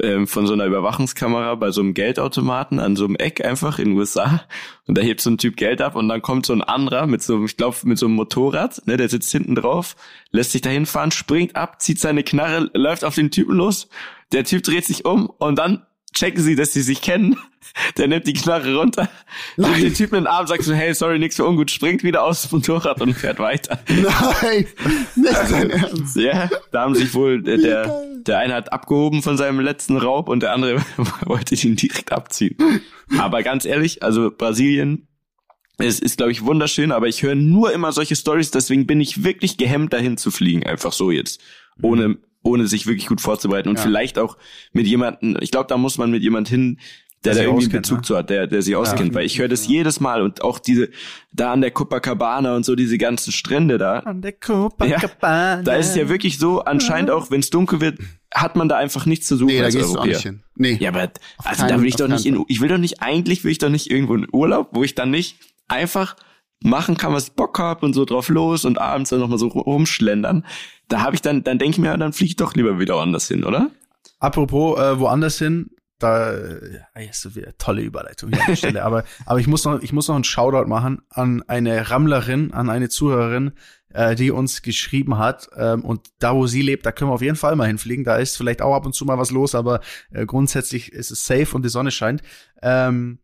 [0.00, 3.86] Ähm, von so einer Überwachungskamera bei so einem Geldautomaten an so einem Eck einfach in
[3.86, 4.42] den USA.
[4.86, 7.22] Und da hebt so ein Typ Geld ab und dann kommt so ein anderer mit
[7.22, 9.96] so, ich glaube, mit so einem Motorrad, ne, der sitzt hinten drauf,
[10.30, 13.88] lässt sich dahin fahren, springt ab, zieht seine Knarre, läuft auf den Typen los.
[14.30, 15.86] Der Typ dreht sich um und dann
[16.18, 17.36] checken sie, dass sie sich kennen.
[17.96, 19.08] Der nimmt die Knarre runter,
[19.56, 22.24] nimmt den Typen in den Arm, sagt so, hey, sorry, nix für ungut, springt wieder
[22.24, 23.78] aus dem Motorrad und fährt weiter.
[23.88, 24.66] Nein,
[25.14, 26.16] nicht dein Ernst.
[26.16, 30.28] Ja, da haben sich wohl, der, der, der eine hat abgehoben von seinem letzten Raub
[30.28, 30.82] und der andere
[31.26, 32.56] wollte ihn direkt abziehen.
[33.18, 35.06] Aber ganz ehrlich, also Brasilien,
[35.76, 39.22] es ist, glaube ich, wunderschön, aber ich höre nur immer solche Stories, deswegen bin ich
[39.22, 41.40] wirklich gehemmt, dahin zu fliegen, einfach so jetzt.
[41.80, 43.82] Ohne, ohne sich wirklich gut vorzubereiten und Ja.
[43.82, 44.36] vielleicht auch
[44.72, 46.78] mit jemandem, ich glaube, da muss man mit jemand hin,
[47.24, 48.02] der, Der da sich irgendwie einen auskennt, Bezug ne?
[48.04, 50.88] zu hat, der, der sich auskennt, weil ich höre das jedes Mal und auch diese,
[51.32, 55.62] da an der Copacabana und so diese ganzen Strände da, An der Copacabana.
[55.62, 57.98] da ist es ja wirklich so, anscheinend auch, wenn es dunkel wird,
[58.32, 60.42] hat man da einfach nichts zu suchen Nee, da als gehst du auch nicht hin.
[60.54, 60.76] Nee.
[60.80, 61.10] Ja, aber
[61.44, 63.58] also keinen- da will ich doch nicht in, ich will doch nicht, eigentlich will ich
[63.58, 66.14] doch nicht irgendwo in Urlaub, wo ich dann nicht einfach
[66.60, 70.44] machen kann, was Bock hab und so drauf los und abends dann nochmal so rumschlendern.
[70.88, 73.28] Da habe ich dann, dann denke ich mir, dann fliege ich doch lieber wieder woanders
[73.28, 73.70] hin, oder?
[74.18, 78.84] Apropos äh, woanders hin, da äh, ist so wieder tolle Überleitung hier an der Stelle.
[78.84, 82.70] aber aber ich muss noch ich muss noch einen Shoutout machen an eine Rammlerin, an
[82.70, 83.52] eine Zuhörerin,
[83.90, 85.48] äh, die uns geschrieben hat.
[85.56, 88.04] Ähm, und da wo sie lebt, da können wir auf jeden Fall mal hinfliegen.
[88.04, 89.80] Da ist vielleicht auch ab und zu mal was los, aber
[90.12, 92.22] äh, grundsätzlich ist es safe und die Sonne scheint.
[92.62, 93.18] Ähm,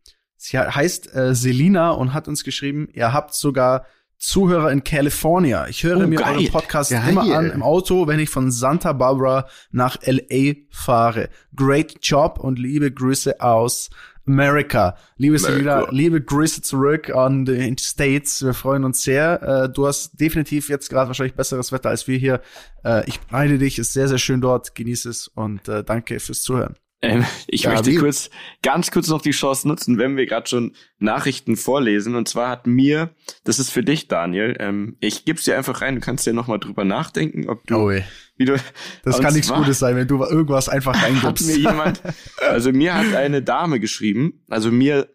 [0.47, 3.85] sie heißt äh, Selina und hat uns geschrieben, ihr habt sogar
[4.17, 5.67] Zuhörer in California.
[5.67, 6.35] Ich höre Oh, mir geil.
[6.35, 7.09] euren Podcast Geil.
[7.09, 11.29] immer an im Auto, wenn ich von Santa Barbara nach LA fahre.
[11.55, 13.89] Great Job und liebe Grüße aus
[14.25, 14.95] America.
[15.17, 15.37] Liebe.
[15.37, 18.41] Selina, liebe Grüße zurück an die States.
[18.43, 19.43] Wir freuen uns sehr.
[19.65, 22.41] Äh, du hast definitiv jetzt gerade wahrscheinlich besseres Wetter als wir hier.
[22.83, 24.73] Äh, ich beneide dich, ist sehr, sehr schön dort.
[24.75, 26.75] Genieß es und äh, danke fürs Zuhören.
[27.05, 28.29] Ähm, ich Ja, möchte wie- kurz,
[28.63, 32.15] ganz kurz noch die Chance nutzen, wenn wir gerade schon Nachrichten vorlesen.
[32.15, 33.09] Und zwar hat mir,
[33.43, 36.59] das ist für dich, Daniel, ähm, ich gib's dir einfach rein, du kannst dir nochmal
[36.59, 38.03] drüber nachdenken, ob du, ey.
[38.37, 38.57] wie du,
[39.03, 41.47] Das kann nichts Gutes sein, wenn du irgendwas einfach hat reingibst.
[41.47, 42.01] mir jemand,
[42.41, 45.07] also mir hat eine Dame geschrieben, also mir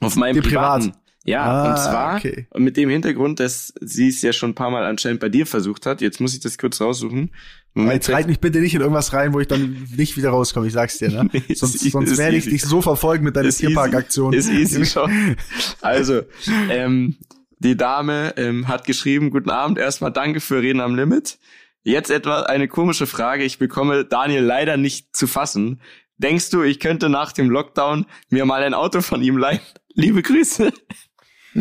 [0.00, 0.92] auf meinem Dir privat?
[1.26, 2.46] Ja, Ah, und zwar okay.
[2.56, 5.84] mit dem Hintergrund, dass sie es ja schon ein paar Mal anscheinend bei dir versucht
[5.86, 6.00] hat.
[6.00, 7.32] Jetzt muss ich das kurz raussuchen.
[7.74, 10.72] Jetzt reit mich bitte nicht in irgendwas rein, wo ich dann nicht wieder rauskomme, ich
[10.72, 11.28] sag's dir, ne?
[11.32, 12.50] Nee, sonst sonst werde ich easy.
[12.56, 13.66] dich so verfolgen mit deiner Ist easy.
[13.66, 14.32] Tierparkaktion.
[14.32, 15.36] Ist easy schon.
[15.82, 16.22] Also,
[16.70, 17.16] ähm,
[17.58, 21.38] die Dame ähm, hat geschrieben, guten Abend, erstmal danke für Reden am Limit.
[21.82, 25.80] Jetzt etwa eine komische Frage, ich bekomme Daniel leider nicht zu fassen.
[26.18, 29.60] Denkst du, ich könnte nach dem Lockdown mir mal ein Auto von ihm leihen?
[29.94, 30.72] Liebe Grüße.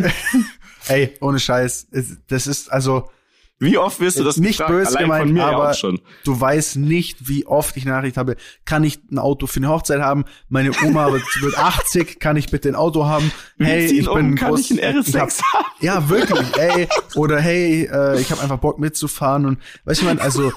[0.88, 1.88] Ey, ohne Scheiß.
[2.28, 3.10] Das ist also
[3.58, 4.72] Wie oft wirst du das nicht gefragt?
[4.72, 6.02] böse Allein gemeint, ja aber schon.
[6.26, 8.36] du weißt nicht, wie oft ich Nachricht habe.
[8.66, 10.26] Kann ich ein Auto für eine Hochzeit haben?
[10.50, 12.20] Meine Oma wird, wird 80.
[12.20, 13.32] Kann ich bitte ein Auto haben?
[13.58, 15.42] Hey, ich um, bin kann groß, ich ein ich hab, RS6?
[15.80, 16.58] Ja, wirklich.
[16.58, 20.52] Ey, oder hey, äh, ich habe einfach Bock mitzufahren und weißt du, man, also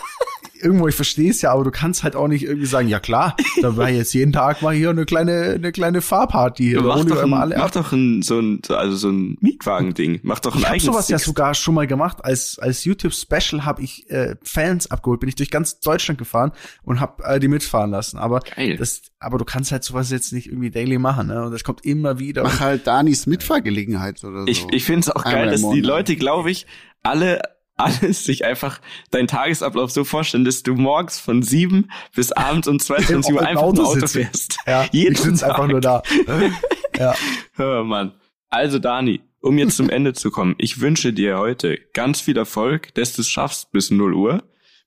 [0.63, 3.37] irgendwo ich verstehe es ja, aber du kannst halt auch nicht irgendwie sagen, ja klar,
[3.63, 7.19] da war jetzt jeden Tag mal hier eine kleine eine kleine Fahrparty hier, Mach doch,
[7.19, 10.21] ein, immer alle mach doch ein, so ein, also so ein Mietwagen-Ding.
[10.23, 11.25] Mach doch ein Ich habe eigenes sowas ja Ding.
[11.25, 12.25] sogar schon mal gemacht.
[12.25, 16.53] Als als YouTube Special habe ich äh, Fans abgeholt, bin ich durch ganz Deutschland gefahren
[16.83, 18.19] und habe äh, die mitfahren lassen.
[18.19, 18.77] Aber Geil.
[18.77, 21.45] das, aber du kannst halt sowas jetzt nicht irgendwie daily machen, ne?
[21.45, 22.43] Und das kommt immer wieder.
[22.43, 24.47] Mach halt Danis Mitfahrgelegenheit oder so.
[24.47, 25.81] Ich, ich finde es auch Einmal geil, dass die.
[25.81, 26.67] Leute, glaube ich,
[27.03, 27.41] alle
[27.79, 32.79] alles sich einfach deinen Tagesablauf so vorstellen, dass du morgens von sieben bis abends um
[32.81, 34.20] 22 Uhr Im einfach ein Auto sitze.
[34.20, 34.59] fährst.
[34.66, 36.03] ja, Jeden ich sitze einfach nur da.
[36.99, 37.14] ja.
[37.55, 38.12] Hör, Mann.
[38.51, 42.95] Also Dani, um jetzt zum Ende zu kommen, ich wünsche dir heute ganz viel Erfolg,
[42.95, 44.43] dass du es schaffst bis 0 Uhr.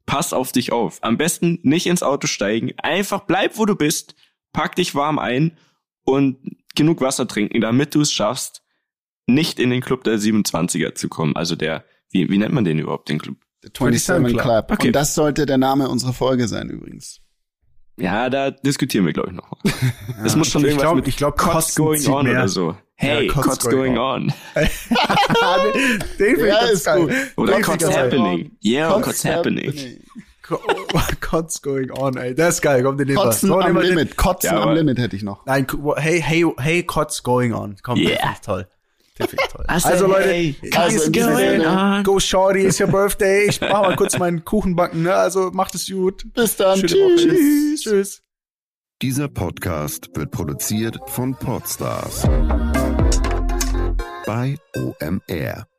[0.06, 0.98] Pass auf dich auf.
[1.02, 2.74] Am besten nicht ins Auto steigen.
[2.78, 4.16] Einfach bleib, wo du bist.
[4.52, 5.58] Pack dich warm ein
[6.04, 6.38] und
[6.76, 8.64] genug Wasser trinken, damit du es schaffst,
[9.28, 11.36] nicht in den Club der 27er zu kommen.
[11.36, 13.38] Also der, wie, wie nennt man den überhaupt, den Club?
[13.64, 14.42] The 27 Club.
[14.44, 14.72] Club.
[14.72, 14.88] Okay.
[14.88, 17.20] Und das sollte der Name unserer Folge sein übrigens.
[17.98, 19.52] Ja, da diskutieren wir, glaube ich, noch.
[20.26, 22.34] Es muss schon ich irgendwas glaub- mit ich glaub, Cots going on mehr.
[22.38, 22.76] oder so.
[22.96, 24.34] Hey, Ja, Cots, Cots going going on.
[26.20, 27.12] Den find Ja, ist gut.
[27.38, 28.52] Oder Den Cots happening.
[28.64, 30.00] Yeah, Cots Cots happening.
[31.32, 32.36] What's going on, ey.
[32.36, 32.84] Das ist geil.
[32.84, 33.14] Komm, den.
[33.16, 34.18] Kotzen So, am wir den- Limit.
[34.18, 35.46] Kotzen Ja, am Limit hätte ich noch.
[35.46, 35.66] Nein,
[35.98, 37.76] hey, hey, hey, what's going on?
[37.84, 38.10] Komm, Yeah.
[38.10, 38.68] den find ich toll.
[39.28, 42.04] Said, Also Leute, hey, also ist in Sinne, on.
[42.04, 43.48] Go Shorty, it's your birthday.
[43.50, 45.14] Ich mach mal kurz meinen Kuchen backen, ne?
[45.14, 46.26] Also macht es gut.
[46.34, 46.82] Bis dann.
[46.82, 46.88] Woche.
[46.88, 47.82] Tschüss.
[47.82, 48.22] Tschüss.
[49.02, 52.28] Dieser Podcast wird produziert von Podstars
[54.26, 55.71] bei OMR.